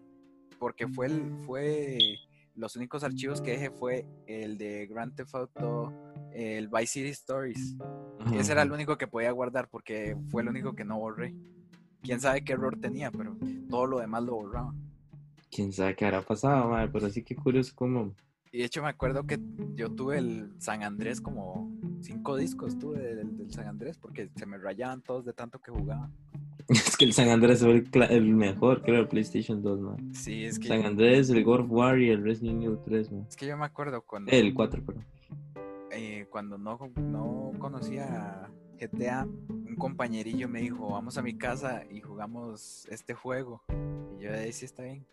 [0.58, 1.98] porque fue, el, fue
[2.54, 5.92] los únicos archivos que dejé fue el de Grand Theft Auto,
[6.32, 7.76] el Vice City Stories.
[8.20, 11.34] Ajá, Ese era el único que podía guardar porque fue el único que no borré.
[12.02, 13.36] Quién sabe qué error tenía, pero
[13.68, 14.74] todo lo demás lo borraba.
[15.50, 18.14] Quién sabe qué habrá pasado, madre, pero sí que curioso como...
[18.52, 19.38] Y de hecho me acuerdo que
[19.74, 21.70] yo tuve el San Andrés como
[22.00, 25.70] cinco discos tuve del, del San Andrés porque se me rayaban todos de tanto que
[25.70, 26.10] jugaba.
[26.68, 30.14] Es que el San Andrés fue el, el mejor, creo, el PlayStation 2, man.
[30.14, 33.26] Sí, es que, San Andrés, el God of War y el Resident Evil 3, man.
[33.28, 34.30] es que yo me acuerdo cuando...
[34.30, 35.04] El 4, perdón.
[35.90, 38.48] eh, cuando no, no conocía
[38.78, 43.64] GTA, un compañerillo me dijo, vamos a mi casa y jugamos este juego.
[44.18, 45.04] Y yo ahí sí está bien.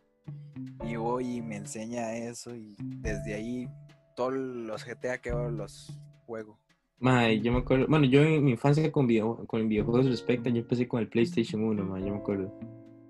[0.85, 3.67] Y voy y me enseña eso y desde ahí
[4.15, 6.59] todos los GTA que ahora los juego.
[6.99, 10.57] Mae, yo me acuerdo, bueno, yo en mi infancia con, video, con videojuegos respecto, yo
[10.57, 12.51] empecé con el PlayStation 1, mae, yo me acuerdo.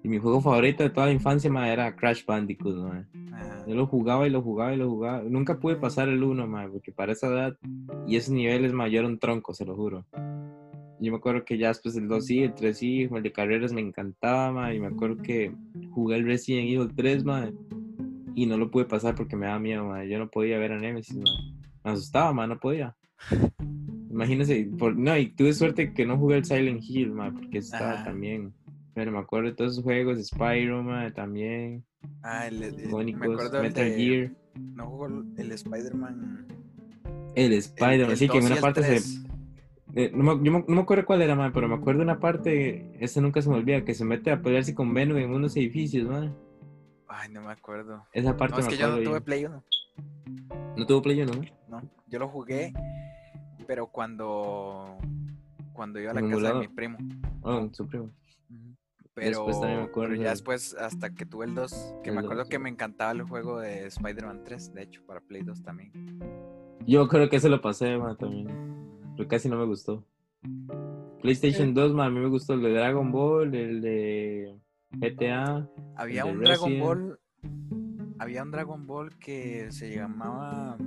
[0.03, 3.05] Y mi juego favorito de toda la infancia, mae, era Crash Bandicoot, mae.
[3.33, 3.65] Ajá.
[3.65, 5.23] Yo lo jugaba y lo jugaba y lo jugaba.
[5.23, 7.57] Nunca pude pasar el 1, mae, porque para esa edad
[8.05, 10.05] y esos niveles, mae, yo era un tronco, se lo juro.
[10.99, 13.71] Yo me acuerdo que ya después el 2 sí, el 3 sí, el de carreras
[13.71, 15.51] me encantaba, mae, y me acuerdo que
[15.91, 17.53] jugué el Resident Evil 3, mae,
[18.35, 20.09] y no lo pude pasar porque me daba miedo, mae.
[20.09, 21.53] Yo no podía ver a Nemesis, mae.
[21.83, 22.95] Me asustaba, mae, no podía.
[24.09, 27.93] Imagínese, por, no, y tuve suerte que no jugué el Silent Hill, mae, porque estaba
[27.93, 28.03] Ajá.
[28.05, 28.53] también.
[28.95, 31.83] Pero me acuerdo de todos esos juegos, Spyro, mae, también,
[32.23, 34.31] Ah, el, el- me acuerdo Metal de- Gear.
[34.75, 36.47] No jugó el Spider-Man.
[37.35, 39.03] El Spider-Man, sí, que en 2 y una parte 3.
[39.03, 39.26] se...
[39.97, 42.03] eh, no, me, yo me- no me acuerdo cuál era, man, pero me acuerdo de
[42.05, 45.31] una parte, esa nunca se me olvida, que se mete a pelearse con Venom en
[45.31, 46.35] unos edificios, man.
[47.07, 48.05] Ay, no me acuerdo.
[48.13, 49.21] Esa parte No, es me que yo no tuve.
[49.21, 49.63] Play 1.
[50.75, 51.41] No tuvo Play 1, ¿no?
[51.81, 52.71] No, yo lo jugué
[53.65, 54.97] Pero cuando,
[55.73, 56.97] cuando iba a la ¿En casa de mi primo.
[57.41, 58.09] Oh, su primo.
[59.13, 62.09] Pero, Después también me acuerdo pero ya de- después, hasta que tuve el 2, que
[62.11, 62.49] El me acuerdo 2.
[62.49, 65.91] que me encantaba el juego de Spider-Man 3, de hecho, para Play 2 también.
[66.85, 68.47] Yo creo que se lo pasé, ma, también.
[69.17, 70.05] Pero casi no me gustó.
[71.21, 74.55] PlayStation 2, ma, a mí me gustó el de Dragon Ball, el de
[74.91, 75.67] GTA.
[75.95, 76.79] Había de un Dragon.
[76.79, 77.19] Ball.
[78.19, 80.77] Había un Dragon Ball que se llamaba.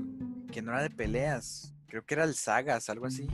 [0.53, 1.75] que no era de peleas.
[1.89, 3.27] Creo que era el Sagas, algo así.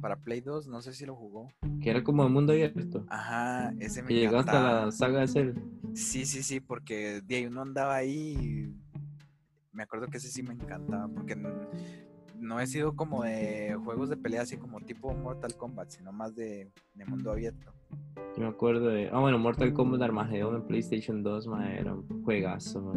[0.00, 1.52] Para Play 2, no sé si lo jugó.
[1.82, 3.04] Que era como de mundo abierto.
[3.10, 5.52] Ajá, ese me Que llegó hasta la saga de Cell.
[5.92, 8.32] Sí, sí, sí, porque de ahí uno andaba ahí.
[8.32, 8.74] y
[9.72, 11.06] Me acuerdo que ese sí me encantaba.
[11.08, 11.36] Porque
[12.40, 16.34] no he sido como de juegos de pelea así como tipo Mortal Kombat, sino más
[16.34, 17.72] de, de mundo abierto.
[18.36, 19.08] Yo me acuerdo de.
[19.12, 22.92] Ah, bueno, Mortal Kombat Armageddon en PlayStation 2, ma, era un juegazo, ma.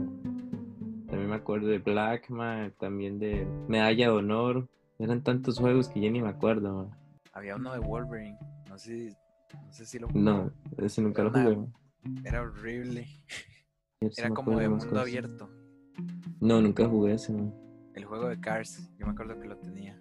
[1.08, 4.68] También me acuerdo de Black, ma, también de Medalla de Honor.
[5.00, 6.98] Eran tantos juegos que ya ni me acuerdo, ma.
[7.34, 8.38] Había uno de Wolverine.
[8.70, 9.16] No sé,
[9.54, 10.20] no sé si lo jugó.
[10.20, 11.58] No, ese nunca lo jugué.
[12.24, 13.08] Era horrible.
[14.18, 15.02] Era como de mundo cosas.
[15.02, 15.50] abierto.
[16.40, 17.52] No, nunca jugué ese, ma.
[17.96, 18.90] El juego de Cars.
[18.98, 20.00] Yo me acuerdo que lo tenía.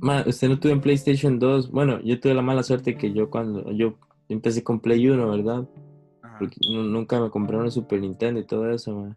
[0.00, 1.70] Ma, usted no tuvo en PlayStation 2.
[1.70, 3.70] Bueno, yo tuve la mala suerte que yo cuando.
[3.72, 5.68] Yo empecé con Play 1, ¿verdad?
[6.22, 6.36] Ajá.
[6.38, 9.16] Porque nu- nunca me compraron el Super Nintendo y todo eso, ma.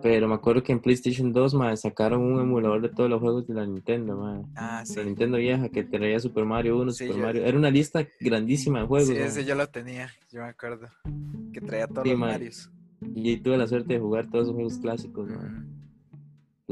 [0.00, 3.46] Pero me acuerdo que en PlayStation 2, ma, sacaron un emulador de todos los juegos
[3.46, 4.42] de la Nintendo, ma.
[4.56, 4.98] Ah, La sí.
[5.04, 7.44] Nintendo vieja que traía Super Mario 1, Sí, Super yo- Mario.
[7.44, 9.08] Era una lista grandísima de juegos.
[9.08, 9.20] Sí, ma.
[9.26, 10.08] ese yo lo tenía.
[10.32, 10.88] Yo me acuerdo.
[11.52, 12.26] Que traía todos Sí, los ma.
[12.28, 12.70] Marios.
[13.14, 15.66] Y tuve la suerte de jugar todos esos juegos clásicos, ma.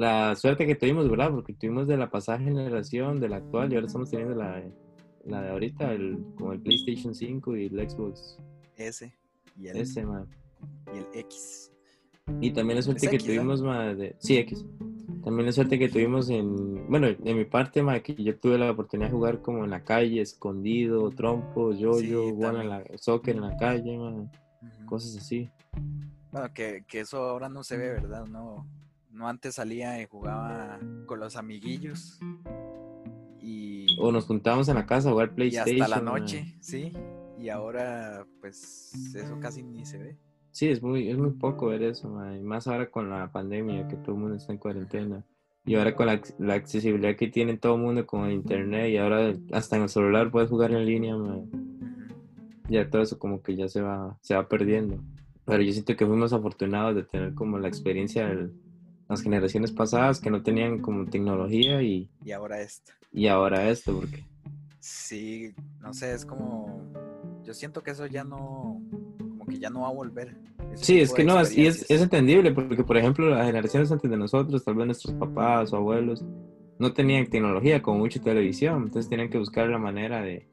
[0.00, 1.30] La suerte que tuvimos, ¿verdad?
[1.30, 4.64] Porque tuvimos de la pasada generación, de la actual, y ahora estamos teniendo la,
[5.26, 8.38] la de ahorita, el, con el PlayStation 5 y el Xbox
[8.76, 9.14] Ese.
[9.58, 10.26] Y el, S, ma.
[10.94, 11.70] y el X.
[12.40, 14.16] Y también la suerte Es que X, tuvimos, ma, de...
[14.20, 14.64] Sí, X.
[15.22, 16.88] También la suerte que tuvimos en...
[16.88, 19.84] Bueno, de mi parte, ma, que yo tuve la oportunidad de jugar como en la
[19.84, 22.84] calle, escondido, trompo, yo-yo, Sí, jugando en la...
[22.96, 24.86] soccer en la calle, ma, Ujú.
[24.86, 25.50] cosas así.
[26.32, 28.24] Bueno, que, que eso ahora no se ve, ¿verdad?
[28.24, 28.66] No,
[29.10, 32.18] no antes salía y jugaba con los amiguillos.
[33.40, 35.82] Y, O nos juntábamos en la casa a jugar y PlayStation.
[35.82, 36.92] hasta la noche, sí.
[37.38, 40.16] Y ahora, pues, eso casi ni se ve.
[40.52, 43.96] Sí, es muy, es muy poco ver eso, y más ahora con la pandemia, que
[43.96, 45.24] todo el mundo está en cuarentena.
[45.64, 48.96] Y ahora con la, la accesibilidad que tiene todo el mundo con el internet y
[48.96, 51.48] ahora hasta en el celular puedes jugar en línea, ma, Ujú.
[52.68, 55.02] ya todo eso como que ya se va, se va perdiendo.
[55.44, 58.50] Pero yo siento que fuimos afortunados de tener como la experiencia de
[59.10, 62.92] las generaciones pasadas que no tenían como tecnología y, Y ahora esto.
[63.12, 64.24] y ahora esto, porque
[64.80, 66.82] Sí, no sé, es como.
[67.44, 68.80] Yo siento que eso ya no.
[69.18, 70.36] Como que ya no va a volver.
[70.72, 73.90] Ese Sí, es que no, es- y es, es entendible, porque por ejemplo las generaciones
[73.92, 76.24] antes de nosotros, tal vez nuestros papás o abuelos,
[76.78, 80.48] no tenían tecnología como mucha televisión, entonces tenían que buscar la manera de,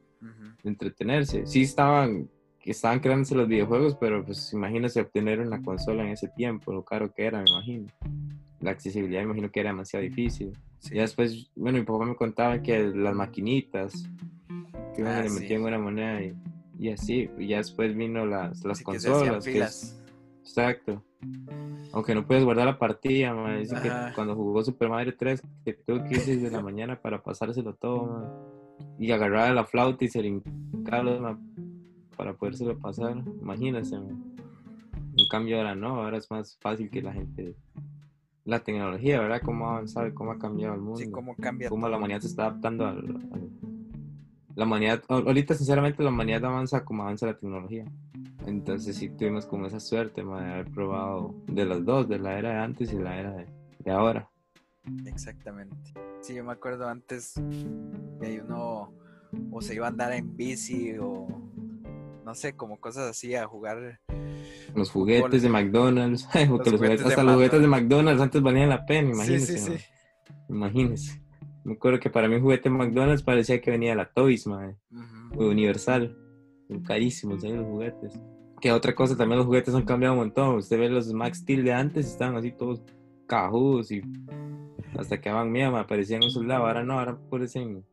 [0.62, 1.46] de entretenerse.
[1.46, 2.28] Sí estaban,
[2.70, 7.12] estaban creándose los videojuegos, pero pues imagínese obtener una consola en ese tiempo, lo caro
[7.12, 7.86] que era, me imagino.
[8.60, 10.52] La accesibilidad me imagino que era demasiado difícil.
[10.80, 10.94] Sí.
[10.94, 14.08] Ya después, bueno, mi papá me contaba que las maquinitas,
[14.94, 15.40] que Ah, le sí.
[15.40, 16.34] metían una moneda y,
[16.78, 19.44] y así, y ya después vino las, las que consolas.
[19.44, 19.94] que es- filas.
[20.40, 21.02] Exacto.
[21.92, 25.72] Aunque no puedes guardar la partida, ma, Dice que cuando jugó Super Mario 3, que
[25.74, 28.46] tuvo que ir desde la mañana para pasárselo todo,
[28.98, 30.22] Y agarraba la flauta y se
[31.20, 31.38] ma,
[32.18, 33.16] para podérselo pasar.
[33.40, 34.08] Imagínense, ma.
[35.16, 37.56] En cambio ahora no, ahora es más fácil que la gente...
[38.44, 39.42] La tecnología, ¿verdad?
[39.44, 40.98] Cómo ha avanzado, cómo ha cambiado el mundo.
[41.00, 41.68] Sí, cómo cambia.
[41.68, 41.98] cómo la todo.
[41.98, 42.98] humanidad se está adaptando al...
[43.32, 43.50] al-
[44.54, 45.02] La humanidad...
[45.08, 47.84] Ahorita, sinceramente, la humanidad avanza como avanza la tecnología.
[48.46, 52.50] Entonces sí tuvimos como esa suerte de haber probado de las dos, de la era
[52.50, 53.46] de antes y la era de,
[53.84, 54.30] de ahora.
[55.04, 55.92] Exactamente.
[56.22, 57.34] Sí, yo me acuerdo antes
[58.20, 58.90] que hay uno
[59.50, 61.26] o se iba a andar en bici o
[62.28, 64.00] no sé, como cosas así a jugar.
[64.74, 68.20] Los juguetes de McDonald's, porque los juguetes juguetes- de hasta los juguetes de McDonald's.
[68.20, 69.58] Antes valían la pena, imagínense.
[69.58, 69.84] sí, sí, sí.
[70.50, 71.22] Imagínense.
[71.64, 74.46] Me acuerdo que para mí un juguete de McDonald's parecía que venía de la Toys,
[74.46, 75.42] ma, Ujú.
[75.42, 76.14] o Universal.
[76.86, 78.20] Carísimos ahí los juguetes.
[78.60, 80.56] Que otra cosa, también los juguetes han cambiado un montón.
[80.56, 82.82] Usted ve los Max Steel de antes, estaban así todos
[83.26, 84.02] cajudos y
[84.98, 86.66] hasta que daban miedo, me aparecían un soldado.
[86.66, 87.84] Ahora no, ahora parecen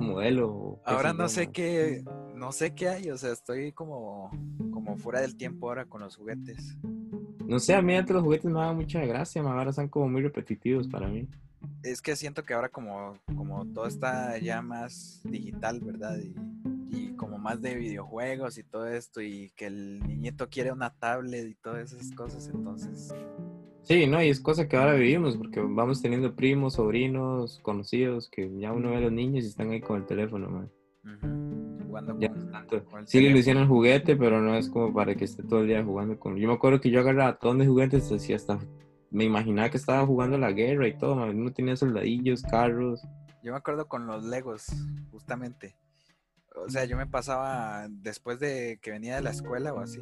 [0.00, 0.80] modelo.
[0.84, 2.04] Ahora no sé qué,
[2.34, 4.30] no sé qué hay, o sea, estoy como,
[4.72, 6.76] como fuera del tiempo ahora con los juguetes.
[7.46, 10.22] No sé, a mí antes los juguetes me daban mucha gracia, ahora son como muy
[10.22, 11.28] repetitivos para mí.
[11.82, 16.18] Es que siento que ahora como, como todo está ya más digital, ¿verdad?
[16.18, 16.34] Y,
[16.88, 21.46] y como más de videojuegos y todo esto, y que el niñito quiere una tablet
[21.48, 23.14] y todas esas cosas, entonces
[23.84, 28.50] Sí, no, y es cosa que ahora vivimos, porque vamos teniendo primos, sobrinos, conocidos, que
[28.58, 30.70] ya uno ve a los niños y están ahí con el teléfono, man.
[31.86, 32.84] Jugando Ya con- tanto.
[32.86, 35.68] con el Sí, le hicieron juguete, pero no es como para que esté todo el
[35.68, 36.36] día jugando con.
[36.36, 38.58] Yo me acuerdo que yo agarraba todos mis juguetes, así hasta
[39.10, 41.38] me imaginaba que estaba jugando la guerra y todo, man.
[41.38, 43.02] Uno tenía soldadillos, carros.
[43.42, 44.66] Yo me acuerdo con los Legos,
[45.10, 45.76] justamente.
[46.56, 50.00] O sea, yo me pasaba, después de que venía de la escuela o así,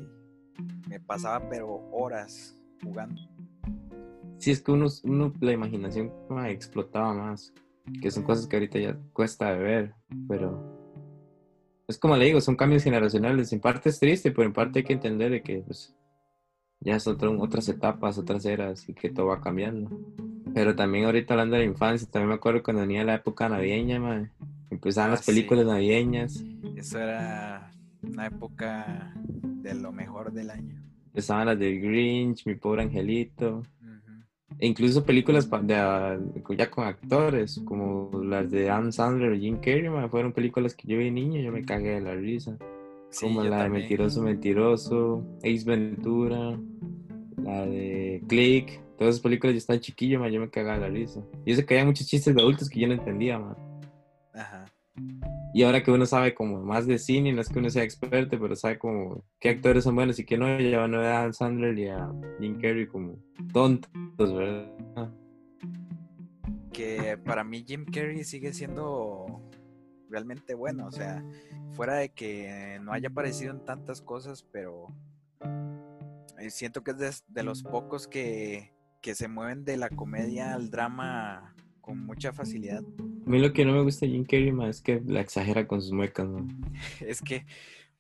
[0.89, 3.21] me pasaba pero horas jugando.
[4.43, 7.53] Sí, es que uno, uno la imaginación ma, explotaba más,
[8.01, 9.95] que son cosas que ahorita ya cuesta de ver,
[10.29, 10.61] pero
[11.87, 13.53] es como le digo, son cambios generacionales.
[13.53, 15.95] En parte es triste, pero en parte hay que entender de que pues,
[16.81, 19.97] ya son otras etapas, otras eras y que todo va cambiando.
[20.53, 24.01] Pero también ahorita hablando de la infancia, también me acuerdo cuando venía la época navideña,
[24.01, 24.29] ma,
[24.71, 25.71] empezaban Ah, las películas sí.
[25.71, 27.71] navideñas, Eso era
[28.03, 29.15] una época
[29.63, 30.83] de lo mejor del año.
[31.07, 33.63] empezaban las de Grinch, Mi Pobre Angelito.
[34.59, 36.19] E incluso películas de, ah,
[36.57, 40.99] ya con actores, como las de Adam Sandler y Jim Carrey, fueron películas que yo
[40.99, 42.57] vi niño y yo me cagué de la risa.
[43.11, 43.71] Sí, como la de.
[43.71, 46.59] Mentiroso Mentiroso, Ace Ventura,
[47.43, 48.81] la de Click.
[48.97, 51.23] Todas esas películas yo estaba chiquillo, ma, yo me cagaba de la risa.
[51.45, 53.57] Y eso que había muchos chistes de adultos que yo no entendía, ma.
[55.55, 58.39] Y ahora que uno sabe como más de cine, no es que uno sea experto,
[58.41, 61.21] pero sabe como qué actores son buenos y qué no, ya van a ver a
[61.21, 63.19] Adam Sandler y a Jim Carrey como
[63.53, 65.13] tontos, ¿verdad?
[66.73, 69.43] que para mí Jim Carrey sigue siendo
[70.09, 71.23] realmente bueno, o sea,
[71.73, 74.89] fuera de que no haya aparecido en tantas cosas, pero
[76.39, 80.55] eh, siento que es de, de los pocos que, que se mueven de la comedia
[80.55, 82.83] al drama con mucha facilidad.
[83.27, 85.67] A mí lo que no me gusta de Jim Carrey, ma, es que la exagera
[85.67, 86.41] con sus muecas, ma.
[87.01, 87.45] Es que,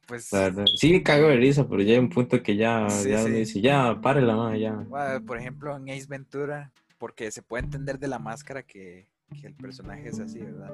[0.06, 0.30] pues.
[0.76, 3.30] Sí, me cago de risa, pero ya hay un punto que ya, Sí, ya sí.
[3.30, 4.72] dice, ya, párela, ma, ya.
[4.88, 9.08] bueno, por ejemplo, en Ace Ventura, porque se puede entender de la máscara que,
[9.38, 10.72] que el personaje es así, ¿verdad?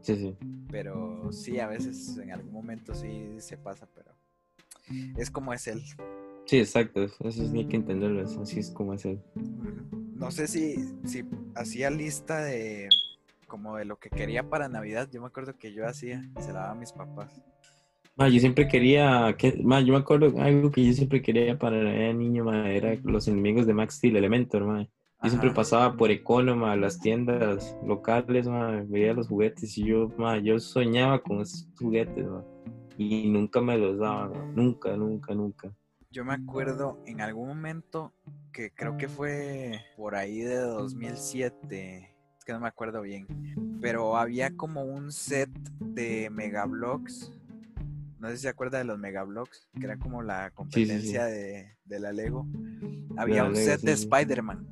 [0.00, 0.36] Sí, sí.
[0.70, 4.12] Pero sí, a veces en algún momento sí se pasa, pero
[5.18, 5.82] es como es él.
[6.46, 7.04] Sí, exacto.
[7.04, 8.22] Eso sí hay que entenderlo.
[8.22, 9.20] Así es como es él.
[10.20, 12.90] No sé si, si hacía lista de
[13.46, 15.08] como de lo que quería para Navidad.
[15.10, 17.40] Yo me acuerdo que yo hacía y se la daba a mis papás.
[18.16, 21.78] Ma, yo siempre quería, que, ma, yo me acuerdo algo que yo siempre quería para
[21.78, 24.82] el niño, ma, era los enemigos de Max Steel, Elementor, ma.
[25.22, 25.56] Yo siempre Ajá.
[25.56, 31.22] pasaba por Economa, las tiendas locales, ma, veía los juguetes y yo, ma, yo soñaba
[31.22, 32.44] con esos juguetes, ma.
[32.98, 34.52] Y nunca me los daban, ma.
[34.54, 35.72] nunca, nunca, nunca.
[36.10, 38.12] Yo me acuerdo en algún momento
[38.52, 42.14] que creo que fue por ahí de 2007.
[42.38, 43.26] Es que no me acuerdo bien.
[43.80, 47.32] Pero había como un set de Megabloks.
[48.18, 52.00] No sé si se acuerda de los Megabloks, que era como la competencia De, de
[52.00, 52.46] la Lego.
[53.16, 53.92] Había la un Lego, set de.
[53.92, 54.66] Spider-Man.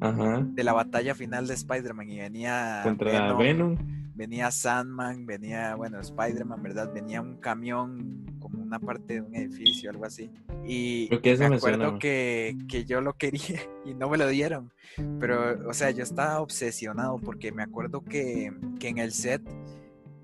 [0.00, 0.46] Ajá.
[0.52, 4.07] de la batalla final de Spider-Man y venía Contra Venom, Venom.
[4.18, 6.92] Venía Sandman, venía, bueno, Spider-Man, ¿verdad?
[6.92, 10.28] Venía un camión como una parte de un edificio, algo así.
[10.64, 14.18] Y Creo que eso me me acuerdo que, que yo lo quería y no me
[14.18, 14.72] lo dieron.
[15.20, 19.40] Pero, o sea, yo estaba obsesionado porque me acuerdo que, que en el set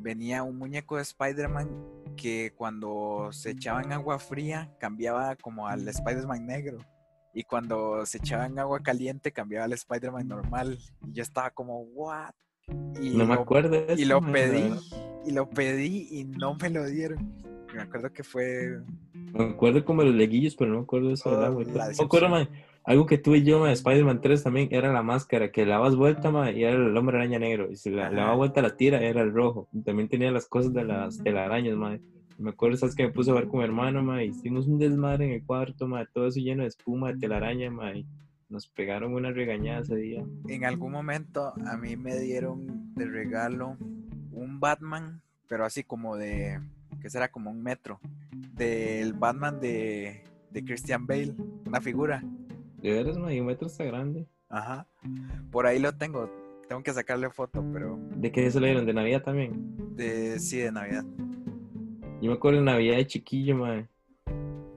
[0.00, 1.70] venía un muñeco de Spider-Man
[2.16, 6.78] que cuando se echaba en agua fría cambiaba como al Spider-Man negro.
[7.32, 10.78] Y cuando se echaba en agua caliente cambiaba al Spider-Man normal.
[11.06, 12.34] Y yo estaba como, ¿what?
[13.00, 14.02] Y No me lo- acuerdo de eso.
[14.02, 14.72] y lo la pedí,
[15.26, 17.18] y lo pedí y no me lo dieron.
[17.74, 18.80] Me acuerdo que fue
[19.32, 21.88] Me acuerdo como los leguillos, pero no me acuerdo de eso Oh, la Me acuerdo,
[21.88, 22.30] decepción.
[22.30, 22.48] ma,
[22.84, 26.30] algo que tuve yo, de Spider-Man 3 también, era la máscara, que le dabas vuelta,
[26.30, 27.70] ma, y era el hombre araña negro.
[27.70, 28.34] Y si la, daba Ajá.
[28.34, 29.68] vuelta la tira, era el rojo.
[29.72, 31.76] Y también tenía las cosas de las telarañas.
[32.38, 32.94] Me acuerdo, ¿sabes?
[32.94, 35.44] Que me puse a ver con mi hermano, ma, y hicimos un desmadre en el
[35.44, 38.06] cuarto, ma, todo eso lleno de espuma, de telaraña, ma, y
[38.48, 40.24] nos pegaron una regañada ese día.
[40.48, 43.76] en algún momento a mí me dieron de regalo
[44.32, 46.60] un Batman, pero así como de,
[47.00, 48.00] que será como un metro,
[48.54, 51.34] del Batman de, de Christian Bale,
[51.66, 52.22] una figura.
[52.80, 54.26] De veras, ma, y un metro está grande.
[54.48, 54.86] Ajá.
[55.50, 56.30] Por ahí lo tengo,
[56.68, 58.86] tengo que sacarle foto, pero ¿De qué se lo dieron?
[58.86, 59.74] ¿De Navidad también?
[59.96, 61.04] de, sí, de Navidad.
[62.20, 63.88] Yo me acuerdo de Navidad de chiquillo, ma.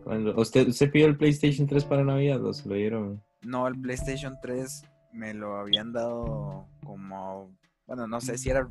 [0.04, 3.22] Cuando, ¿usted, ¿Usted pidió el PlayStation 3 para Navidad o se lo dieron?
[3.44, 4.84] No, el PlayStation 3
[5.14, 7.52] me lo habían dado como,
[7.86, 8.70] bueno, no sé si era,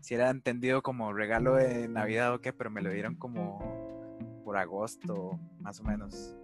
[0.00, 3.60] si era entendido como regalo de Navidad o qué, pero me lo dieron como
[4.44, 6.36] por agosto, más o menos.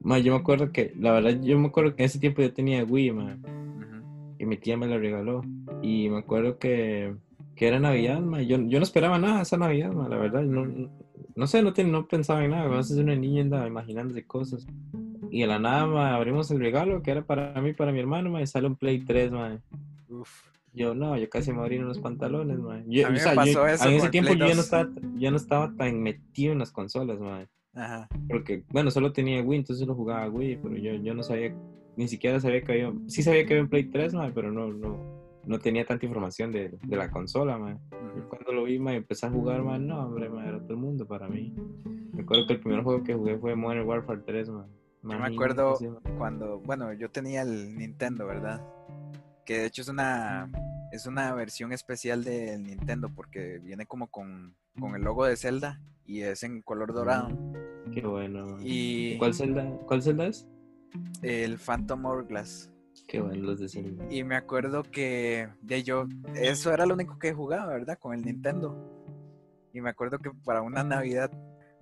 [0.00, 2.52] Ma, yo me acuerdo que, la verdad, yo me acuerdo que en ese tiempo yo
[2.52, 3.36] tenía Wii, ma,
[4.42, 5.42] y mi tía me lo regaló.
[5.82, 7.14] Y me acuerdo que,
[7.54, 8.42] que era Navidad, ma.
[8.42, 10.42] Yo, yo no esperaba nada esa Navidad, ma, la verdad.
[10.42, 10.90] No,
[11.36, 12.64] no sé, no, no pensaba en nada.
[12.64, 14.66] A veces una niña anda imaginándose cosas.
[15.34, 18.28] Y de la nada, ma, abrimos el regalo que era para mí, para mi hermano,
[18.28, 19.58] ma, y sale un Play 3, ma.
[20.10, 20.28] Uf.
[20.74, 22.82] Yo no, yo casi me abrí unos pantalones, ma.
[22.86, 24.52] Yo, A mí o me sea, pasó yo- eso en ese tiempo Play yo ya
[24.54, 24.64] no 2.
[24.66, 27.46] estaba, ya no estaba tan metido en las consolas, ma.
[27.74, 28.08] Ajá.
[28.28, 31.54] Porque, bueno, solo tenía Wii, entonces solo jugaba Wii, pero yo, yo no sabía,
[31.96, 34.70] ni siquiera sabía que había, sí sabía que había un Play 3, ma, pero no,
[34.70, 34.98] no,
[35.46, 37.78] no tenía tanta información de, de la consola, ma.
[37.90, 38.28] Yo Ujú.
[38.28, 40.76] cuando lo vi, ma, y empecé a jugar, ma, no, hombre, ma, era todo el
[40.76, 41.54] mundo para mí.
[42.12, 44.66] Me acuerdo que el primer juego que jugué fue Modern Warfare 3, ma.
[45.02, 45.76] Yo me acuerdo
[46.16, 48.62] cuando, bueno, yo tenía el Nintendo, ¿verdad?
[49.44, 50.48] Que de hecho es una,
[50.92, 55.80] es una versión especial del Nintendo porque viene como con, con el logo de Zelda
[56.06, 57.28] y es en color dorado.
[57.92, 58.58] Qué bueno.
[58.60, 60.48] Y ¿Cuál Zelda, ¿Cuál Zelda es?
[61.22, 62.70] el Phantom Hourglass.
[63.08, 64.04] Qué bueno los de Zelda.
[64.08, 67.98] Y me acuerdo que de yo, eso era lo único que jugaba, ¿verdad?
[67.98, 68.76] Con el Nintendo.
[69.72, 71.30] Y me acuerdo que para una Navidad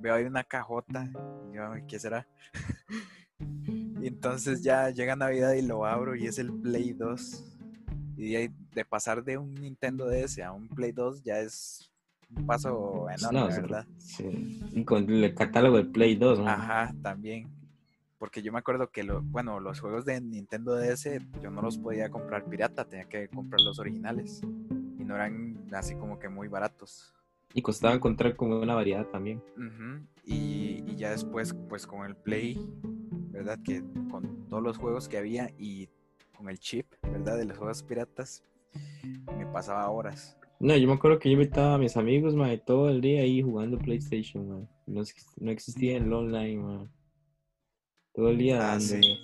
[0.01, 1.09] veo ahí una cajota.
[1.51, 2.27] Y yo, "Ay, ¿qué será?
[3.39, 7.47] y entonces ya llega Navidad y lo abro y es el Play 2.
[8.17, 11.91] Y de, de pasar de un Nintendo DS a un Play 2 ya es
[12.37, 13.87] un paso enorme, No, ¿verdad?
[13.99, 14.61] sí.
[14.73, 16.53] Y con el catálogo de Play 2, ma.
[16.55, 17.49] Ajá, también.
[18.19, 21.09] Porque yo me acuerdo que lo, bueno, los juegos de Nintendo DS
[21.43, 24.43] yo no los podía comprar pirata, tenía que comprar los originales.
[24.99, 27.15] Y no eran así como que muy baratos.
[27.55, 29.43] Y costaba encontrar como una variedad también.
[30.25, 32.61] Y, y ya después, pues con el Play,
[33.31, 33.59] ¿verdad?
[33.65, 35.89] Que con todos los juegos que había y
[36.37, 37.37] con el chip, ¿verdad?
[37.39, 38.45] De los juegos piratas,
[39.37, 40.37] me pasaba horas.
[40.61, 43.23] No, yo me acuerdo que yo invitaba a mis amigos, ma, y todo el día
[43.23, 44.69] ahí jugando PlayStation, ma.
[44.87, 45.03] No,
[45.41, 46.89] no existía el online, ma.
[48.15, 49.03] Todo el día Ah, dándole.
[49.03, 49.19] sí.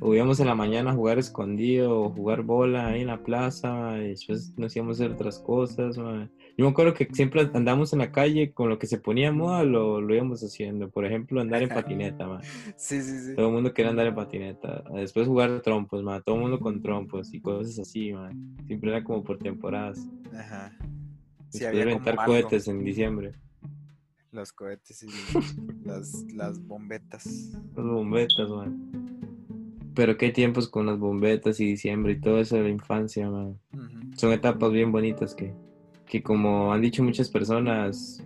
[0.00, 3.72] O íbamos en la mañana a jugar escondido o jugar bola ahí en la plaza,
[3.72, 6.28] ma, y después nos íbamos a hacer otras cosas, ma.
[6.56, 9.64] Yo me acuerdo que siempre andamos en la calle con lo que se ponía moda,
[9.64, 10.90] lo, lo íbamos haciendo.
[10.90, 12.40] Por ejemplo, andar en patineta, ma.
[12.76, 13.34] Sí, sí, sí.
[13.34, 14.84] Todo el mundo quería andar en patineta.
[14.92, 16.20] Después jugar trompos, ma.
[16.20, 18.30] Todo el mundo con trompos y cosas así, ma.
[18.66, 20.06] Siempre era como por temporadas.
[20.34, 20.76] Ajá.
[21.48, 22.24] Sí, como algo.
[22.24, 23.32] cohetes en diciembre.
[24.30, 25.08] Los cohetes y
[25.84, 27.26] las, las bombetas.
[27.76, 28.90] Las bombetas, man.
[29.94, 33.58] Pero qué tiempos con las bombetas y diciembre y todo eso de la infancia, man.
[34.16, 35.52] Son etapas bien bonitas que,
[36.12, 38.22] que como han dicho muchas personas,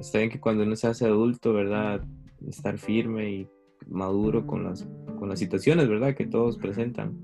[0.00, 2.02] está bien que cuando uno se hace adulto, ¿verdad?
[2.48, 3.48] Estar firme y
[3.86, 4.88] maduro con las,
[5.18, 6.14] con las situaciones, ¿verdad?
[6.14, 7.14] Que todos presentan.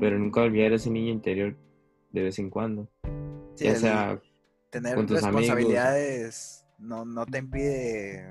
[0.00, 1.54] Pero nunca olvidar ese niño interior
[2.12, 2.88] de vez en cuando.
[3.56, 4.22] Sí, ya sea
[4.70, 5.42] tener con tus amigos.
[5.42, 8.24] responsabilidades no, no te impide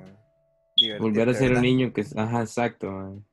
[0.99, 1.61] volver a ser un ¿verdad?
[1.61, 3.23] niño que ajá, exacto, man.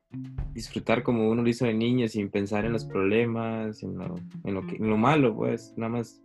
[0.53, 4.53] disfrutar como uno lo hizo de niño sin pensar en los problemas, en lo, en
[4.53, 6.21] lo, que- en lo malo, pues, nada más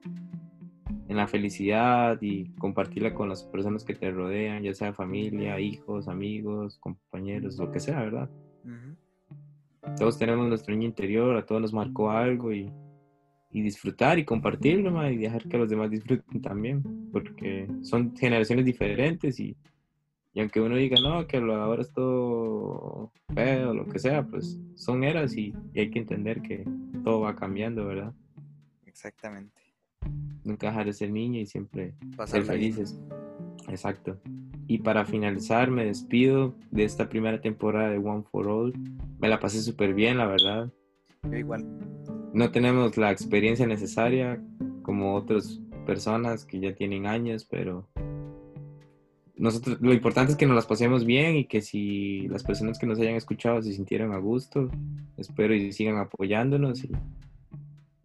[1.09, 6.09] en la felicidad y compartirla con las personas que te rodean, ya sea familia, hijos,
[6.09, 8.31] amigos, compañeros, lo que sea, ¿verdad?
[9.99, 12.71] Todos tenemos nuestro niño interior, a todos nos marcó algo y,
[13.51, 16.83] y disfrutar y compartirlo, ma, y dejar que los demás disfruten también,
[17.13, 19.57] porque son generaciones diferentes y,
[20.33, 24.59] y aunque uno diga, no, que lo ahora es todo feo, lo que sea, pues
[24.75, 26.65] son eras y, y hay que entender que
[27.05, 28.15] todo va cambiando, ¿verdad?
[28.87, 29.62] Exactamente.
[30.45, 32.75] Nunca dejar de ser niño y siempre ser Pasarla bien.
[32.75, 33.01] felices.
[33.69, 34.19] Exacto.
[34.67, 38.73] Y para finalizar, me despido de esta primera temporada de One for All.
[39.21, 40.73] Me la pasé súper bien, la verdad.
[41.25, 41.65] Yo igual.
[42.33, 44.43] no tenemos la experiencia necesaria
[44.83, 47.87] como otras personas que ya tienen años, pero
[49.37, 52.87] nosotros lo importante es que nos las pasemos bien y que si las personas que
[52.87, 54.71] nos hayan escuchado se sintieron a gusto,
[55.17, 56.91] espero y sigan apoyándonos y,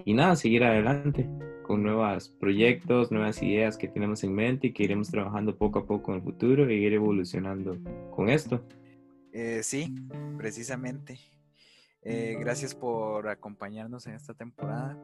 [0.06, 1.28] y nada, seguir adelante
[1.68, 5.86] con nuevos proyectos, nuevas ideas que tenemos en mente y que iremos trabajando poco a
[5.86, 7.78] poco en el futuro e ir evolucionando
[8.10, 8.66] con esto.
[9.34, 9.94] Eh, sí,
[10.38, 11.20] precisamente.
[12.02, 14.98] Eh, gracias por acompañarnos en esta temporada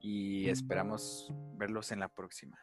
[0.00, 2.58] y esperamos verlos en la próxima.